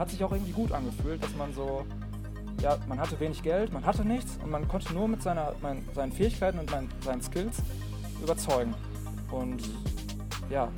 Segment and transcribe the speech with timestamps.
[0.00, 1.84] hat sich auch irgendwie gut angefühlt, dass man so,
[2.62, 5.86] ja, man hatte wenig Geld, man hatte nichts und man konnte nur mit seiner, mein,
[5.94, 7.58] seinen Fähigkeiten und mein, seinen Skills
[8.22, 8.74] überzeugen.
[9.30, 9.62] Und
[10.48, 10.68] ja,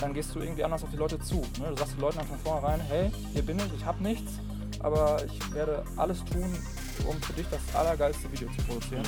[0.00, 1.42] dann gehst du irgendwie anders auf die Leute zu.
[1.58, 1.70] Ne?
[1.70, 4.32] Du sagst den Leuten dann von vornherein, hey, hier bin ich, ich habe nichts,
[4.78, 6.56] aber ich werde alles tun,
[7.08, 9.02] um für dich das allergeilste Video zu produzieren.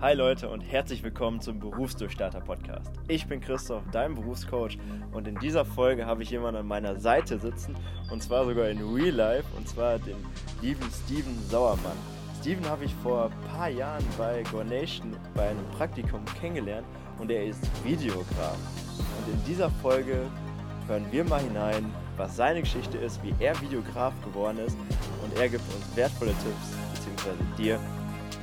[0.00, 2.92] Hi Leute und herzlich willkommen zum Berufsdurchstarter Podcast.
[3.08, 4.78] Ich bin Christoph, dein Berufscoach
[5.10, 7.74] und in dieser Folge habe ich jemanden an meiner Seite sitzen
[8.08, 10.14] und zwar sogar in Real Life und zwar den
[10.62, 11.96] lieben Steven Sauermann.
[12.40, 16.86] Steven habe ich vor ein paar Jahren bei Gornation bei einem Praktikum kennengelernt
[17.18, 18.56] und er ist Videograf.
[18.98, 20.30] Und in dieser Folge
[20.86, 24.76] hören wir mal hinein, was seine Geschichte ist, wie er Videograf geworden ist
[25.24, 27.80] und er gibt uns wertvolle Tipps, beziehungsweise dir,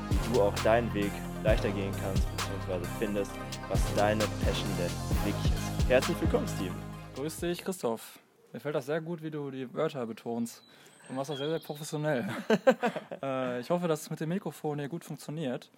[0.09, 1.11] wie du auch deinen Weg
[1.45, 3.31] leichter gehen kannst, beziehungsweise findest,
[3.69, 4.89] was deine Passion denn
[5.23, 5.87] wirklich ist.
[5.87, 6.75] Herzlich willkommen, Steven.
[7.15, 8.17] Grüß dich, Christoph.
[8.51, 10.63] Mir fällt das sehr gut, wie du die Wörter betonst.
[11.07, 12.27] Du machst das sehr, sehr professionell.
[13.21, 15.69] äh, ich hoffe, dass es mit dem Mikrofon hier gut funktioniert.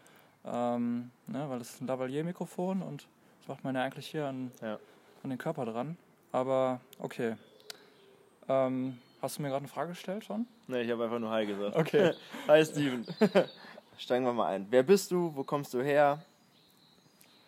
[0.45, 3.06] Ähm, ne, weil es ist ein Lavalier-Mikrofon und
[3.40, 4.80] das macht man ja eigentlich hier an, ja.
[5.23, 5.98] an den Körper dran.
[6.32, 7.36] Aber okay.
[8.48, 10.48] Ähm, hast du mir gerade eine Frage gestellt schon?
[10.68, 11.76] Ne, ich habe einfach nur Hi gesagt.
[11.76, 12.14] Okay.
[12.48, 13.06] Hi Steven.
[14.00, 14.67] Steigen wir mal ein.
[14.70, 15.36] Wer bist du?
[15.36, 16.20] Wo kommst du her?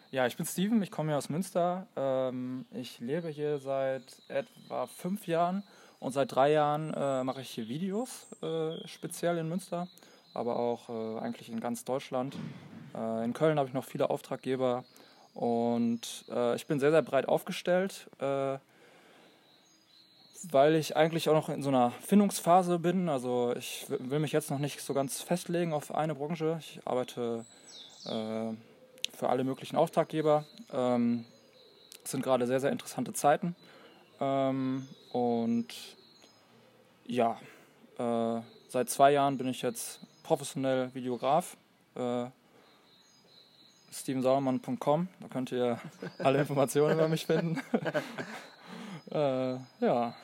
[0.09, 1.85] Ja, ich bin Steven, ich komme hier aus Münster.
[1.95, 5.61] Ähm, ich lebe hier seit etwa fünf Jahren
[5.99, 9.87] und seit drei Jahren äh, mache ich hier Videos, äh, speziell in Münster,
[10.33, 12.35] aber auch äh, eigentlich in ganz Deutschland.
[13.23, 14.83] In Köln habe ich noch viele Auftraggeber
[15.35, 16.25] und
[16.55, 18.09] ich bin sehr, sehr breit aufgestellt,
[20.49, 23.09] weil ich eigentlich auch noch in so einer Findungsphase bin.
[23.09, 26.57] Also ich will mich jetzt noch nicht so ganz festlegen auf eine Branche.
[26.59, 27.45] Ich arbeite
[29.19, 30.45] für alle möglichen Auftraggeber.
[30.71, 31.25] Ähm,
[32.03, 33.55] es sind gerade sehr, sehr interessante Zeiten.
[34.19, 35.67] Ähm, und
[37.05, 37.37] ja,
[37.97, 41.57] äh, seit zwei Jahren bin ich jetzt professionell Videograf.
[41.95, 42.27] Äh,
[43.91, 45.79] stevensauermann.com, da könnt ihr
[46.19, 47.59] alle Informationen über mich finden.
[49.11, 50.15] äh, ja,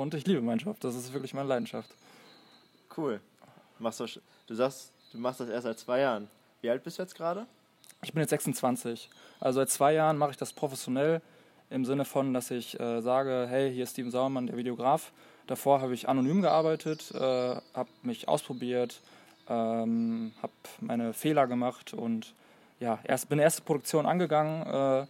[0.00, 1.90] und ich liebe meinen Job, das ist wirklich meine Leidenschaft.
[2.96, 3.20] Cool.
[3.78, 4.06] Machst du,
[4.46, 6.28] du sagst, du machst das erst seit zwei Jahren.
[6.60, 7.46] Wie alt bist du jetzt gerade?
[8.02, 9.10] Ich bin jetzt 26.
[9.40, 11.20] Also seit zwei Jahren mache ich das professionell
[11.70, 15.12] im Sinne von, dass ich äh, sage, hey, hier ist Steven Sauermann, der Videograf.
[15.46, 19.00] Davor habe ich anonym gearbeitet, äh, habe mich ausprobiert,
[19.48, 22.34] ähm, habe meine Fehler gemacht und
[22.80, 25.06] ja, erst, bin erste Produktion angegangen, äh,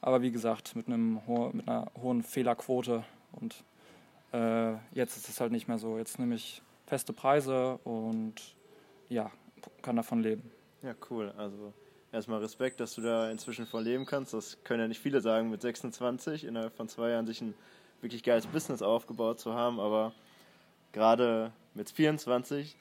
[0.00, 1.20] aber wie gesagt, mit, einem
[1.52, 3.62] mit einer hohen Fehlerquote und
[4.32, 5.98] äh, jetzt ist es halt nicht mehr so.
[5.98, 8.34] Jetzt nehme ich feste Preise und
[9.08, 9.30] ja,
[9.82, 10.50] kann davon leben.
[10.82, 11.32] Ja, cool.
[11.36, 11.72] Also
[12.12, 14.34] erstmal Respekt, dass du da inzwischen von leben kannst.
[14.34, 17.54] Das können ja nicht viele sagen, mit 26 innerhalb von zwei Jahren sich ein
[18.00, 19.80] wirklich geiles Business aufgebaut zu haben.
[19.80, 20.12] Aber
[20.92, 22.76] gerade mit 24,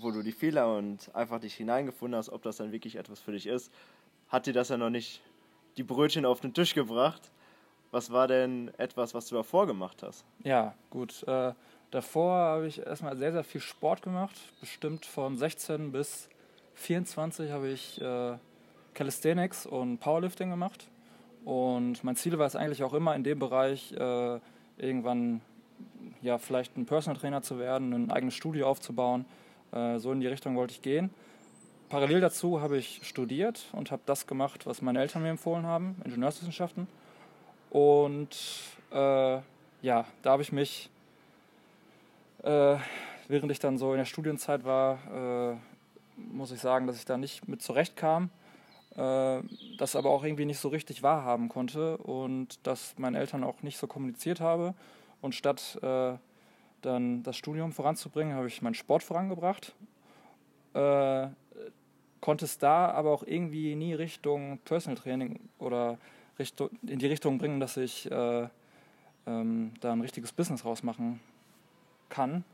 [0.00, 3.32] wo du die Fehler und einfach dich hineingefunden hast, ob das dann wirklich etwas für
[3.32, 3.72] dich ist,
[4.28, 5.20] hat dir das ja noch nicht
[5.76, 7.30] die Brötchen auf den Tisch gebracht.
[7.94, 10.24] Was war denn etwas, was du davor gemacht hast?
[10.42, 11.22] Ja, gut.
[11.28, 11.52] Äh,
[11.92, 14.34] davor habe ich erstmal sehr, sehr viel Sport gemacht.
[14.60, 16.28] Bestimmt von 16 bis
[16.74, 18.36] 24 habe ich äh,
[18.94, 20.88] Calisthenics und Powerlifting gemacht.
[21.44, 24.40] Und mein Ziel war es eigentlich auch immer in dem Bereich, äh,
[24.76, 25.40] irgendwann
[26.20, 29.24] ja, vielleicht ein Personal Trainer zu werden, ein eigenes Studio aufzubauen.
[29.70, 31.10] Äh, so in die Richtung wollte ich gehen.
[31.90, 35.94] Parallel dazu habe ich studiert und habe das gemacht, was meine Eltern mir empfohlen haben,
[36.04, 36.88] Ingenieurswissenschaften.
[37.74, 38.36] Und
[38.92, 39.40] äh,
[39.82, 40.90] ja, da habe ich mich,
[42.44, 42.76] äh,
[43.26, 45.56] während ich dann so in der Studienzeit war, äh,
[46.16, 48.30] muss ich sagen, dass ich da nicht mit zurechtkam
[48.96, 49.40] äh,
[49.76, 53.76] das aber auch irgendwie nicht so richtig wahrhaben konnte und das meinen Eltern auch nicht
[53.76, 54.74] so kommuniziert habe.
[55.20, 56.12] Und statt äh,
[56.80, 59.74] dann das Studium voranzubringen, habe ich meinen Sport vorangebracht.
[60.74, 61.26] Äh,
[62.20, 65.98] konnte es da aber auch irgendwie nie Richtung Personal Training oder
[66.38, 68.48] In die Richtung bringen, dass ich äh,
[69.26, 71.20] ähm, da ein richtiges Business rausmachen
[72.08, 72.44] kann,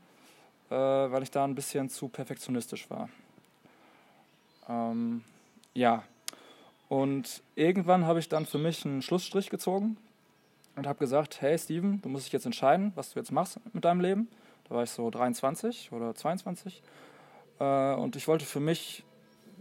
[0.69, 3.09] äh, weil ich da ein bisschen zu perfektionistisch war.
[4.69, 5.23] Ähm,
[5.73, 6.03] ja,
[6.89, 9.97] und irgendwann habe ich dann für mich einen Schlussstrich gezogen
[10.75, 13.85] und habe gesagt, hey Steven, du musst dich jetzt entscheiden, was du jetzt machst mit
[13.85, 14.27] deinem Leben.
[14.67, 16.81] Da war ich so 23 oder 22.
[17.59, 19.03] Äh, und ich wollte für mich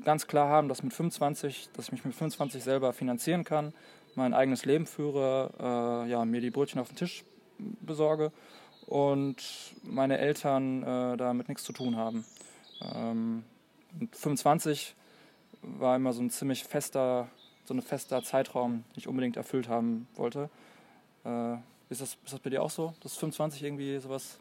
[0.04, 3.74] ganz klar haben, dass mit 25, dass ich mich mit 25 selber finanzieren kann,
[4.16, 7.24] mein eigenes Leben führe, äh, ja, mir die Brötchen auf den Tisch
[7.58, 8.32] besorge
[8.86, 9.36] und
[9.82, 12.24] meine Eltern äh, damit nichts zu tun haben.
[12.94, 13.44] Ähm,
[13.98, 14.94] mit 25
[15.62, 17.28] war immer so ein ziemlich fester,
[17.64, 20.50] so ein fester Zeitraum, den ich unbedingt erfüllt haben wollte.
[21.24, 21.54] Äh,
[21.88, 24.38] ist, das, ist das bei dir auch so, dass 25 irgendwie sowas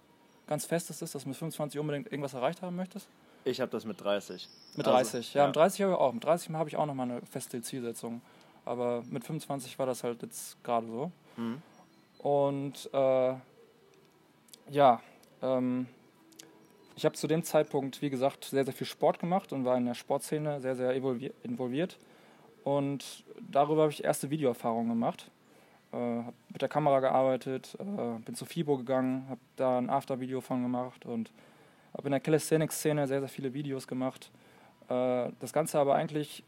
[0.48, 3.08] ganz Festes ist, dass du mit 25 unbedingt irgendwas erreicht haben möchtest?
[3.46, 4.48] Ich habe das mit 30.
[4.76, 6.14] Mit 30, also, ja, ja, mit 30 habe ich auch.
[6.14, 8.22] Mit 30 habe ich auch nochmal eine feste Zielsetzung.
[8.70, 11.12] Aber mit 25 war das halt jetzt gerade so.
[11.38, 11.60] Mhm.
[12.20, 13.34] Und äh,
[14.70, 15.02] ja,
[15.42, 15.88] ähm,
[16.96, 19.86] ich habe zu dem Zeitpunkt, wie gesagt, sehr, sehr viel Sport gemacht und war in
[19.86, 21.98] der Sportszene sehr, sehr involviert.
[22.64, 25.32] Und darüber habe ich erste Videoerfahrungen gemacht.
[25.92, 30.42] Äh, habe mit der Kamera gearbeitet, äh, bin zu FIBO gegangen, habe da ein After-Video
[30.42, 31.32] von gemacht und
[31.98, 34.30] habe in der Calisthenics-Szene sehr, sehr viele Videos gemacht.
[34.90, 36.44] Äh, das Ganze aber eigentlich,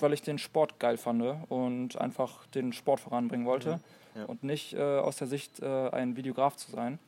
[0.00, 3.80] weil ich den Sport geil fand und einfach den Sport voranbringen wollte
[4.14, 4.20] mhm.
[4.20, 4.24] ja.
[4.26, 6.98] und nicht äh, aus der Sicht, äh, ein Videograf zu sein.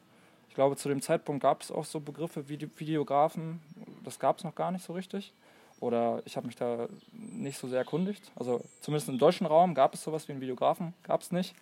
[0.48, 3.62] Ich glaube, zu dem Zeitpunkt gab es auch so Begriffe wie Videografen,
[4.04, 5.32] das gab es noch gar nicht so richtig.
[5.80, 8.30] Oder ich habe mich da nicht so sehr erkundigt.
[8.36, 11.56] Also zumindest im deutschen Raum gab es sowas wie einen Videografen, gab es nicht.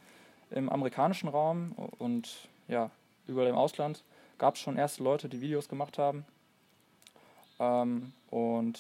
[0.51, 2.91] Im amerikanischen Raum und ja,
[3.27, 4.03] überall im Ausland
[4.37, 6.27] gab es schon erste Leute, die Videos gemacht haben.
[7.61, 8.79] Ähm, und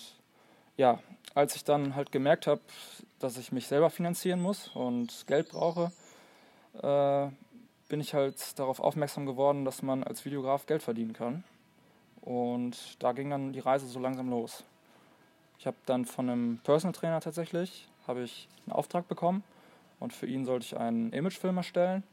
[0.80, 0.98] ja,
[1.34, 2.62] als ich dann halt gemerkt habe,
[3.18, 5.92] dass ich mich selber finanzieren muss und Geld brauche,
[6.82, 7.28] äh,
[7.90, 11.44] bin ich halt darauf aufmerksam geworden, dass man als Videograf Geld verdienen kann.
[12.22, 14.64] Und da ging dann die Reise so langsam los.
[15.58, 19.44] Ich habe dann von einem Personal Trainer tatsächlich habe ich einen Auftrag bekommen
[19.98, 22.04] und für ihn sollte ich einen Imagefilm erstellen.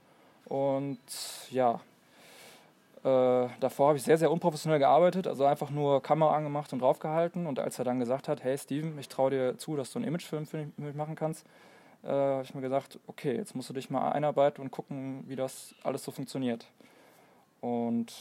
[0.46, 1.00] Und
[1.52, 1.80] ja,
[3.07, 7.48] äh, davor habe ich sehr, sehr unprofessionell gearbeitet, also einfach nur Kamera angemacht und draufgehalten.
[7.48, 10.07] Und als er dann gesagt hat, hey Steven, ich traue dir zu, dass du einen
[10.09, 11.45] Imagefilm für mich machen kannst,
[12.04, 15.38] äh, habe ich mir gesagt, okay, jetzt musst du dich mal einarbeiten und gucken, wie
[15.38, 16.65] das alles so funktioniert.
[17.62, 18.13] Und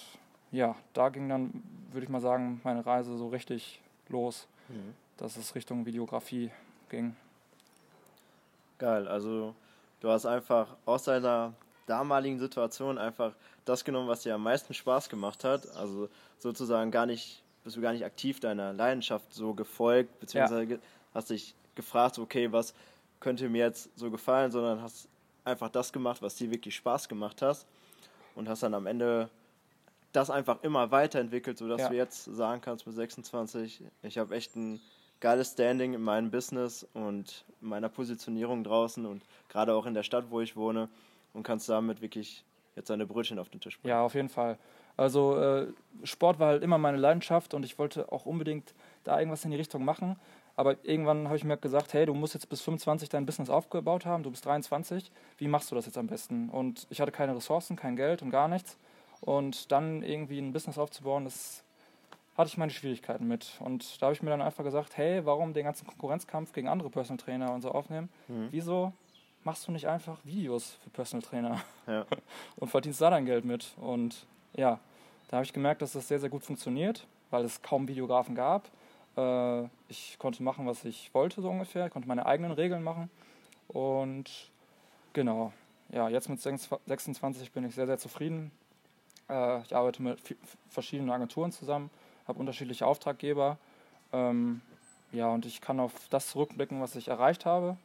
[0.53, 4.95] ja, da ging dann, würde ich mal sagen, meine Reise so richtig los, mhm.
[5.17, 6.53] dass es Richtung Videografie
[6.91, 7.17] ging.
[8.79, 9.55] Geil, also
[10.01, 11.55] du hast einfach aus deiner
[11.87, 13.33] damaligen Situation einfach
[13.65, 15.69] das genommen, was dir am meisten Spaß gemacht hat.
[15.77, 20.79] Also sozusagen gar nicht, bist du gar nicht aktiv deiner Leidenschaft so gefolgt, beziehungsweise ja.
[21.15, 22.75] hast dich gefragt, okay, was
[23.21, 25.09] könnte mir jetzt so gefallen, sondern hast
[25.45, 27.67] einfach das gemacht, was dir wirklich Spaß gemacht hast
[28.35, 29.31] und hast dann am Ende
[30.13, 31.89] das einfach immer weiterentwickelt, sodass ja.
[31.89, 34.81] du jetzt sagen kannst mit 26, ich habe echt ein
[35.21, 40.03] geiles Standing in meinem Business und in meiner Positionierung draußen und gerade auch in der
[40.03, 40.89] Stadt, wo ich wohne
[41.37, 42.45] und kannst damit wirklich
[42.75, 43.91] jetzt seine Brötchen auf den Tisch bringen.
[43.91, 44.59] Ja, auf jeden Fall.
[44.97, 45.67] Also äh,
[46.05, 48.75] Sport war halt immer meine Leidenschaft und ich wollte auch unbedingt
[49.05, 50.17] da irgendwas in die Richtung machen.
[50.57, 54.07] Aber irgendwann habe ich mir gesagt, hey, du musst jetzt bis 25 dein Business aufgebaut
[54.07, 56.49] haben, du bist 23, wie machst du das jetzt am besten?
[56.49, 58.79] Und ich hatte keine Ressourcen, kein Geld und gar nichts.
[59.21, 61.63] Und dann irgendwie ein Business aufzubauen, das
[62.39, 63.59] hatte ich meine Schwierigkeiten mit.
[63.61, 66.89] Und da habe ich mir dann einfach gesagt, hey, warum den ganzen Konkurrenzkampf gegen andere
[66.89, 68.09] Personal Trainer und so aufnehmen?
[68.29, 68.49] Mhm.
[68.51, 68.93] Wieso
[69.47, 72.05] machst du nicht einfach Videos für Personal Trainer ja.
[72.57, 73.75] und verdienst da dein Geld mit.
[73.81, 74.81] Und ja,
[75.29, 78.69] da habe ich gemerkt, dass das sehr, sehr gut funktioniert, weil es kaum Videografen gab.
[79.17, 81.87] Äh, ich konnte machen, was ich wollte, so ungefähr.
[81.87, 83.09] Ich konnte meine eigenen Regeln machen.
[83.69, 84.51] Und
[85.13, 85.53] genau,
[85.91, 88.51] ja, jetzt mit 26 bin ich sehr, sehr zufrieden.
[89.31, 90.19] Äh, ich arbeite mit
[90.69, 91.89] verschiedenen Agenturen zusammen,
[92.27, 93.59] habe unterschiedliche Auftraggeber.
[94.13, 94.61] Ähm,
[95.13, 97.77] ja, und ich kann auf das zurückblicken, was ich erreicht habe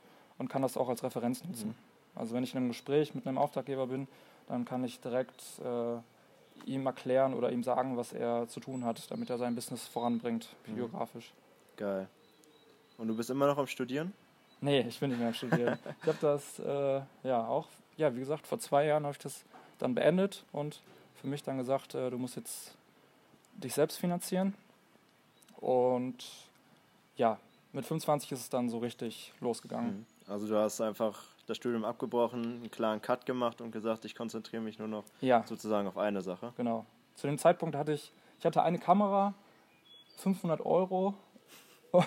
[0.42, 1.70] und kann das auch als Referenz nutzen.
[1.70, 1.76] Mhm.
[2.16, 4.08] Also wenn ich in einem Gespräch mit einem Auftraggeber bin,
[4.48, 9.10] dann kann ich direkt äh, ihm erklären oder ihm sagen, was er zu tun hat,
[9.12, 10.72] damit er sein Business voranbringt, mhm.
[10.72, 11.32] videografisch.
[11.78, 12.08] Geil.
[12.98, 14.14] Und du bist immer noch am Studieren?
[14.62, 15.78] Nee, ich bin nicht mehr am Studieren.
[16.02, 17.68] ich habe das äh, ja auch,
[17.98, 19.44] ja, wie gesagt, vor zwei Jahren habe ich das
[19.78, 20.82] dann beendet und
[21.22, 22.76] für mich dann gesagt, äh, du musst jetzt
[23.54, 24.56] dich selbst finanzieren.
[25.58, 26.26] Und
[27.16, 27.38] ja,
[27.74, 30.00] mit 25 ist es dann so richtig losgegangen.
[30.00, 30.06] Mhm.
[30.32, 34.62] Also du hast einfach das Studium abgebrochen, einen klaren Cut gemacht und gesagt, ich konzentriere
[34.62, 35.44] mich nur noch ja.
[35.46, 36.54] sozusagen auf eine Sache.
[36.56, 36.86] Genau.
[37.16, 39.34] Zu dem Zeitpunkt hatte ich, ich hatte eine Kamera,
[40.18, 41.14] 500 Euro.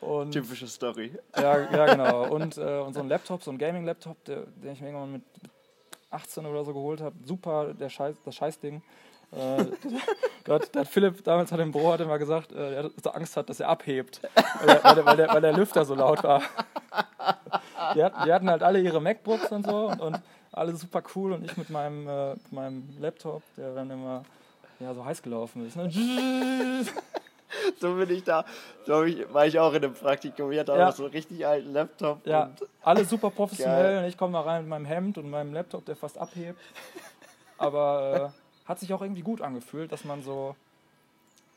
[0.00, 1.16] Und, Typische Story.
[1.36, 2.26] Ja, ja genau.
[2.34, 5.22] Und, äh, und so ein Laptop, so ein Gaming-Laptop, den ich mir irgendwann mit
[6.10, 7.14] 18 oder so geholt habe.
[7.24, 8.82] Super, der Scheiß, das Scheißding.
[9.30, 9.64] Äh,
[10.44, 13.10] da, hat, da, hat, Philipp damals hat im Büro hat immer gesagt, äh, er so
[13.10, 14.20] Angst hat, dass er abhebt,
[14.58, 16.42] weil der, weil, der, weil, der, weil der Lüfter so laut war.
[17.94, 20.20] Die hatten, die hatten halt alle ihre MacBooks und so und, und
[20.52, 24.24] alle super cool und ich mit meinem, äh, meinem Laptop, der dann immer
[24.80, 25.76] ja, so heiß gelaufen ist.
[25.76, 25.90] Ne?
[27.80, 28.44] so bin ich da.
[28.86, 30.52] So ich, war ich auch in einem Praktikum.
[30.52, 30.92] Ich hatte auch ja.
[30.92, 32.26] so einen richtig alten Laptop.
[32.26, 32.50] Ja,
[32.82, 33.98] alle super professionell.
[33.98, 36.58] Und ich komme da rein mit meinem Hemd und meinem Laptop, der fast abhebt.
[37.58, 40.56] Aber äh, hat sich auch irgendwie gut angefühlt, dass man so,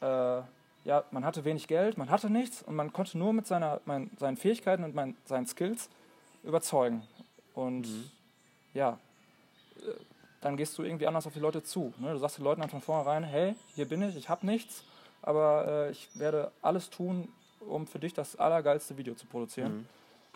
[0.02, 0.42] äh,
[0.86, 4.12] ja, man hatte wenig Geld, man hatte nichts und man konnte nur mit seiner, mein,
[4.18, 5.89] seinen Fähigkeiten und mein, seinen Skills
[6.44, 7.04] überzeugen.
[7.54, 8.12] Und Mhm.
[8.74, 9.00] ja,
[9.77, 9.92] äh,
[10.42, 11.92] dann gehst du irgendwie anders auf die Leute zu.
[11.98, 12.12] Ne?
[12.13, 14.84] Du sagst den Leuten dann von vornherein, hey, hier bin ich, ich habe nichts,
[15.24, 17.30] aber äh, ich werde alles tun,
[17.62, 19.88] um für dich das allergeilste Video zu produzieren.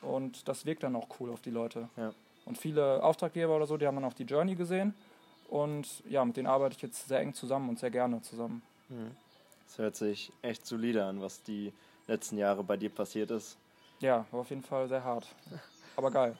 [0.01, 0.07] Mhm.
[0.09, 1.89] Und das wirkt dann auch cool auf die Leute.
[1.95, 2.11] Ja.
[2.45, 4.95] Und viele Auftraggeber oder so, die haben dann auch die Journey gesehen.
[5.47, 8.63] Und ja, mit denen arbeite ich jetzt sehr eng zusammen und sehr gerne zusammen.
[8.87, 9.11] Mhm.
[9.69, 11.71] Das hört sich echt solide an, was die
[12.07, 13.55] letzten Jahre bei dir passiert ist.
[13.99, 15.27] Ja, war auf jeden Fall sehr hart.
[15.95, 16.35] Aber geil.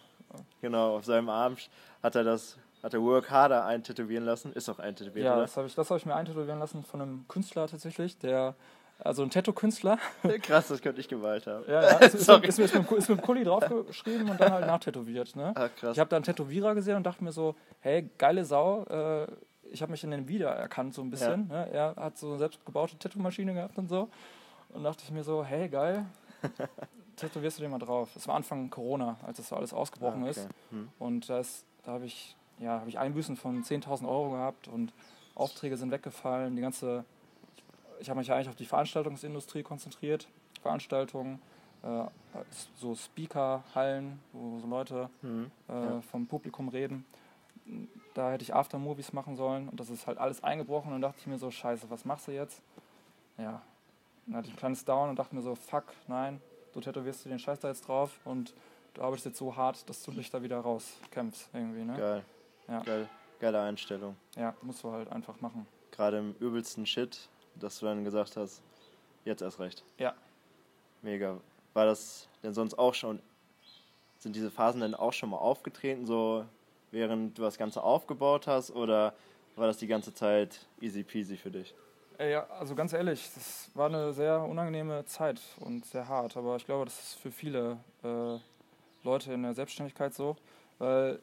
[0.62, 1.55] Genau, auf seinem Arm
[2.01, 4.51] hat er das, hat er Work Harder eintätowieren lassen.
[4.53, 5.41] Ist auch eintätowiert, Ja, oder?
[5.43, 8.55] das habe ich, das hab ich mir eintätowieren lassen von einem Künstler tatsächlich, der,
[8.98, 10.00] also ein Tattoo-Künstler.
[10.41, 11.65] Krass, das könnte ich gewollt haben.
[11.67, 14.65] Ja, ja, ist, ist, ist, ist, mit, ist mit dem Kuli draufgeschrieben und dann halt
[14.65, 15.36] nachtätowiert.
[15.36, 15.51] Ne?
[15.55, 15.93] Ah, krass.
[15.93, 19.27] Ich habe da einen Tätowierer gesehen und dachte mir so, hey, geile Sau, äh,
[19.71, 21.47] ich habe mich in dem wieder erkannt so ein bisschen.
[21.47, 21.69] Ne?
[21.71, 24.09] Er hat so eine selbstgebaute Tattoo-Maschine gehabt und so.
[24.69, 26.05] Und dachte ich mir so, hey, geil,
[27.15, 28.09] tätowierst du den mal drauf.
[28.13, 30.39] Das war Anfang Corona, als das so alles ausgebrochen Ah, ist.
[30.45, 30.49] okay.
[30.71, 30.89] Hm.
[30.99, 34.93] Und das, da habe ich, ja, hab ich Einbüßen von 10.000 Euro gehabt und
[35.35, 36.55] Aufträge sind weggefallen.
[36.55, 37.03] Die ganze,
[37.99, 40.27] ich habe mich ja eigentlich auf die Veranstaltungsindustrie konzentriert.
[40.61, 41.41] Veranstaltungen,
[41.83, 42.03] äh,
[42.75, 45.51] so Speaker-Hallen, wo so Leute Mhm.
[45.69, 46.01] äh, Ja.
[46.01, 47.05] vom Publikum reden.
[48.19, 51.27] Da hätte ich Aftermovies machen sollen und das ist halt alles eingebrochen und dachte ich
[51.27, 52.61] mir so, scheiße, was machst du jetzt?
[53.38, 53.61] Ja,
[54.25, 56.41] dann hatte ich ein kleines Down und dachte mir so, fuck, nein,
[56.73, 58.53] du tätowierst dir den Scheiß da jetzt drauf und
[58.93, 61.95] du arbeitest jetzt so hart, dass du dich da wieder rauskämpfst irgendwie, ne?
[61.95, 62.25] Geil.
[62.67, 62.81] Ja.
[62.81, 63.09] Geil.
[63.39, 64.17] Geile Einstellung.
[64.35, 65.65] Ja, musst du halt einfach machen.
[65.91, 68.61] Gerade im übelsten Shit, dass du dann gesagt hast,
[69.23, 69.81] jetzt erst recht.
[69.97, 70.13] Ja.
[71.03, 71.38] Mega.
[71.73, 73.21] War das denn sonst auch schon,
[74.17, 76.43] sind diese Phasen denn auch schon mal aufgetreten, so
[76.91, 79.13] während du das Ganze aufgebaut hast, oder
[79.55, 81.74] war das die ganze Zeit easy peasy für dich?
[82.17, 86.55] Äh, Ja, also ganz ehrlich, das war eine sehr unangenehme Zeit und sehr hart, aber
[86.55, 88.38] ich glaube, das ist für viele äh,
[89.03, 90.36] Leute in der Selbstständigkeit so,
[90.77, 91.19] weil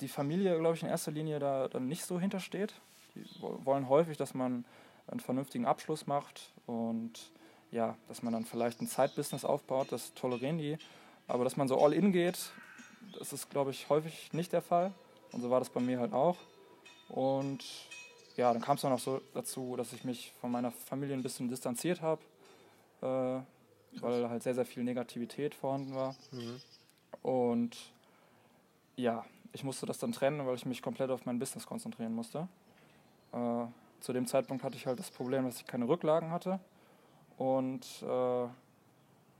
[0.00, 2.74] die Familie, glaube ich, in erster Linie da dann nicht so hintersteht.
[3.14, 4.64] Die wo- wollen häufig, dass man
[5.06, 7.30] einen vernünftigen Abschluss macht und
[7.70, 10.76] ja, dass man dann vielleicht ein Zeitbusiness aufbaut, das tolerieren die,
[11.26, 12.52] aber dass man so all in geht,
[13.18, 14.92] das ist, glaube ich, häufig nicht der Fall
[15.32, 16.36] und so war das bei mir halt auch
[17.08, 17.64] und
[18.36, 21.22] ja, dann kam es dann auch so dazu, dass ich mich von meiner Familie ein
[21.22, 22.22] bisschen distanziert habe,
[23.02, 23.40] äh,
[24.00, 26.14] weil halt sehr, sehr viel Negativität vorhanden war.
[27.22, 27.76] Und
[28.96, 32.48] ja, ich musste das dann trennen, weil ich mich komplett auf mein Business konzentrieren musste.
[33.32, 33.64] Äh,
[34.00, 36.58] zu dem Zeitpunkt hatte ich halt das Problem, dass ich keine Rücklagen hatte.
[37.36, 38.46] Und äh,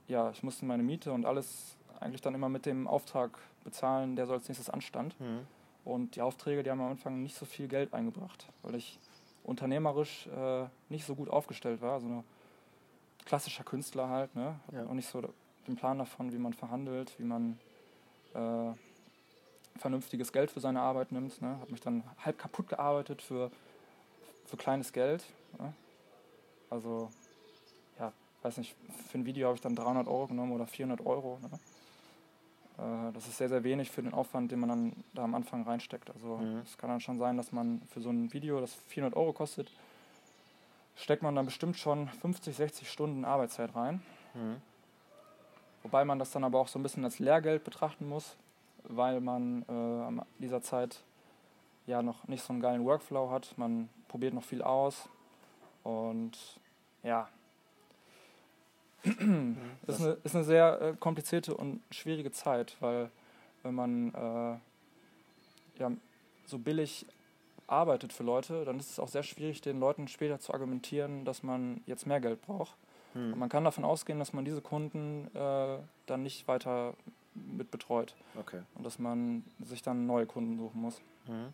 [0.07, 4.25] ja, ich musste meine Miete und alles eigentlich dann immer mit dem Auftrag bezahlen, der
[4.25, 5.19] so als nächstes anstand.
[5.19, 5.47] Mhm.
[5.85, 8.99] Und die Aufträge, die haben am Anfang nicht so viel Geld eingebracht, weil ich
[9.43, 11.99] unternehmerisch äh, nicht so gut aufgestellt war.
[11.99, 12.23] So ein
[13.25, 14.59] klassischer Künstler halt, ne?
[14.67, 14.85] Hab Ja.
[14.85, 15.21] auch nicht so
[15.67, 17.57] den Plan davon, wie man verhandelt, wie man
[18.33, 18.73] äh,
[19.77, 21.41] vernünftiges Geld für seine Arbeit nimmt.
[21.41, 21.57] Ne?
[21.59, 23.51] Habe mich dann halb kaputt gearbeitet für,
[24.45, 25.23] für kleines Geld.
[25.59, 25.73] Ne?
[26.69, 27.09] Also,
[27.99, 28.75] ja, weiß nicht,
[29.09, 31.39] für ein Video habe ich dann 300 Euro genommen oder 400 Euro.
[31.41, 31.49] Ne?
[32.77, 35.63] Äh, das ist sehr, sehr wenig für den Aufwand, den man dann da am Anfang
[35.63, 36.09] reinsteckt.
[36.09, 36.61] Also, Mhm.
[36.65, 39.71] es kann dann schon sein, dass man für so ein Video, das 400 Euro kostet,
[40.95, 44.01] steckt man dann bestimmt schon 50, 60 Stunden Arbeitszeit rein.
[44.33, 44.61] Mhm.
[45.83, 48.37] Wobei man das dann aber auch so ein bisschen als Lehrgeld betrachten muss,
[48.83, 51.01] weil man äh, an dieser Zeit
[51.87, 53.57] ja noch nicht so einen geilen Workflow hat.
[53.57, 55.09] Man probiert noch viel aus
[55.83, 56.37] und
[57.03, 57.27] ja,
[59.03, 63.09] ist eine, ist eine sehr äh, komplizierte und schwierige Zeit, weil
[63.63, 65.91] wenn man äh, ja,
[66.45, 67.05] so billig
[67.67, 71.43] arbeitet für Leute, dann ist es auch sehr schwierig, den Leuten später zu argumentieren, dass
[71.43, 72.75] man jetzt mehr Geld braucht.
[73.15, 73.37] Mhm.
[73.37, 76.95] man kann davon ausgehen, dass man diese Kunden äh, dann nicht weiter
[77.35, 78.61] mit betreut Okay.
[78.75, 80.99] und dass man sich dann neue Kunden suchen muss.
[81.27, 81.53] Mhm.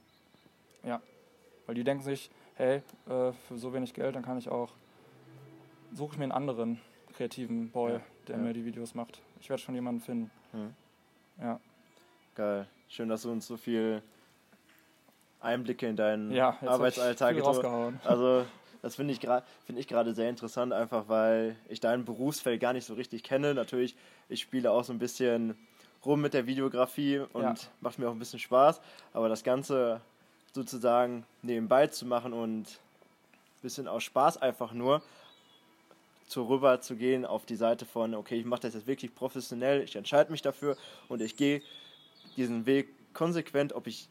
[1.65, 2.77] Weil die denken sich, hey,
[3.07, 4.71] äh, für so wenig Geld, dann kann ich auch,
[5.93, 6.81] suche ich mir einen anderen
[7.15, 8.41] kreativen Boy, Ja, der ja.
[8.43, 9.21] mir die Videos macht.
[9.39, 10.31] Ich werde schon jemanden finden.
[10.53, 10.73] Mhm.
[11.41, 11.59] Ja,
[12.35, 12.67] Geil.
[12.87, 14.01] Schön, dass du uns so viel
[15.41, 17.99] Einblicke in deinen ja Arbeitsalltag rausgehauen.
[18.05, 18.45] Also,
[18.81, 22.85] das finde ich gerade ich gerade sehr interessant, einfach weil ich dein Berufsfeld gar nicht
[22.85, 23.53] so richtig kenne.
[23.53, 23.95] Natürlich,
[24.29, 25.57] ich spiele auch so ein bisschen
[26.05, 27.53] rum mit der Videografie und Ja.
[27.81, 28.79] macht mir auch ein bisschen Spaß,
[29.13, 30.01] aber das Ganze
[30.53, 35.01] sozusagen nebenbei zu machen und ein bisschen aus Spaß einfach nur
[36.29, 39.81] zu rüber zu gehen auf die Seite von, okay, ich mache das jetzt wirklich professionell,
[39.81, 41.61] ich entscheide mich dafür und ich gehe
[42.37, 44.07] diesen Weg konsequent, ob ich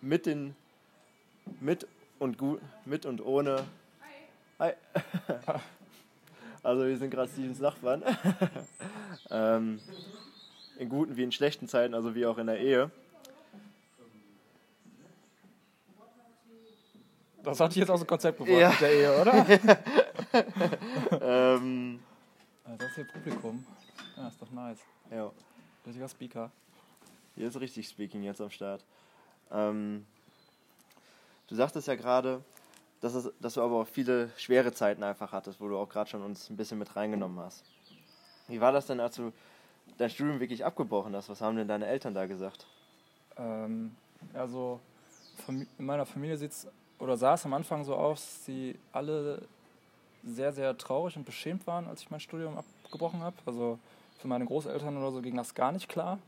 [0.00, 0.54] mit den
[1.60, 1.86] mit
[2.18, 3.64] und gut mit und ohne
[4.58, 4.72] Hi.
[6.62, 8.02] Also wir sind gerade Stevens Nachbarn.
[9.30, 9.80] ähm,
[10.78, 12.90] in guten wie in schlechten Zeiten, also wie auch in der Ehe.
[17.42, 18.70] Das hatte ich jetzt aus dem Konzept gebracht ja.
[18.70, 19.46] mit der Ehe, oder?
[21.20, 22.00] ähm,
[22.78, 23.64] das ist hier Publikum.
[24.16, 24.80] Ja, ist doch nice.
[25.10, 25.30] Ja.
[25.86, 26.50] Richtiger Speaker.
[27.34, 28.84] Hier ist richtig Speaking jetzt am Start.
[29.50, 30.06] Ähm,
[31.48, 32.42] du sagtest ja gerade,
[33.00, 36.08] dass, es, dass du aber auch viele schwere Zeiten einfach hattest, wo du auch gerade
[36.08, 37.64] schon uns ein bisschen mit reingenommen hast.
[38.48, 39.32] Wie war das denn, als du
[39.98, 41.28] dein Studium wirklich abgebrochen hast?
[41.28, 42.66] Was haben denn deine Eltern da gesagt?
[43.36, 43.94] Ähm,
[44.32, 44.80] also
[45.48, 46.66] in meiner Familie sieht's
[46.98, 49.42] oder sah es am Anfang so aus, dass sie alle
[50.26, 53.36] sehr, sehr traurig und beschämt waren, als ich mein Studium abgebrochen habe.
[53.46, 53.78] Also
[54.18, 56.18] für meine Großeltern oder so ging das gar nicht klar.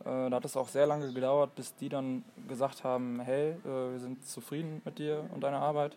[0.00, 3.92] Äh, da hat es auch sehr lange gedauert, bis die dann gesagt haben, hey, äh,
[3.92, 5.96] wir sind zufrieden mit dir und deiner Arbeit.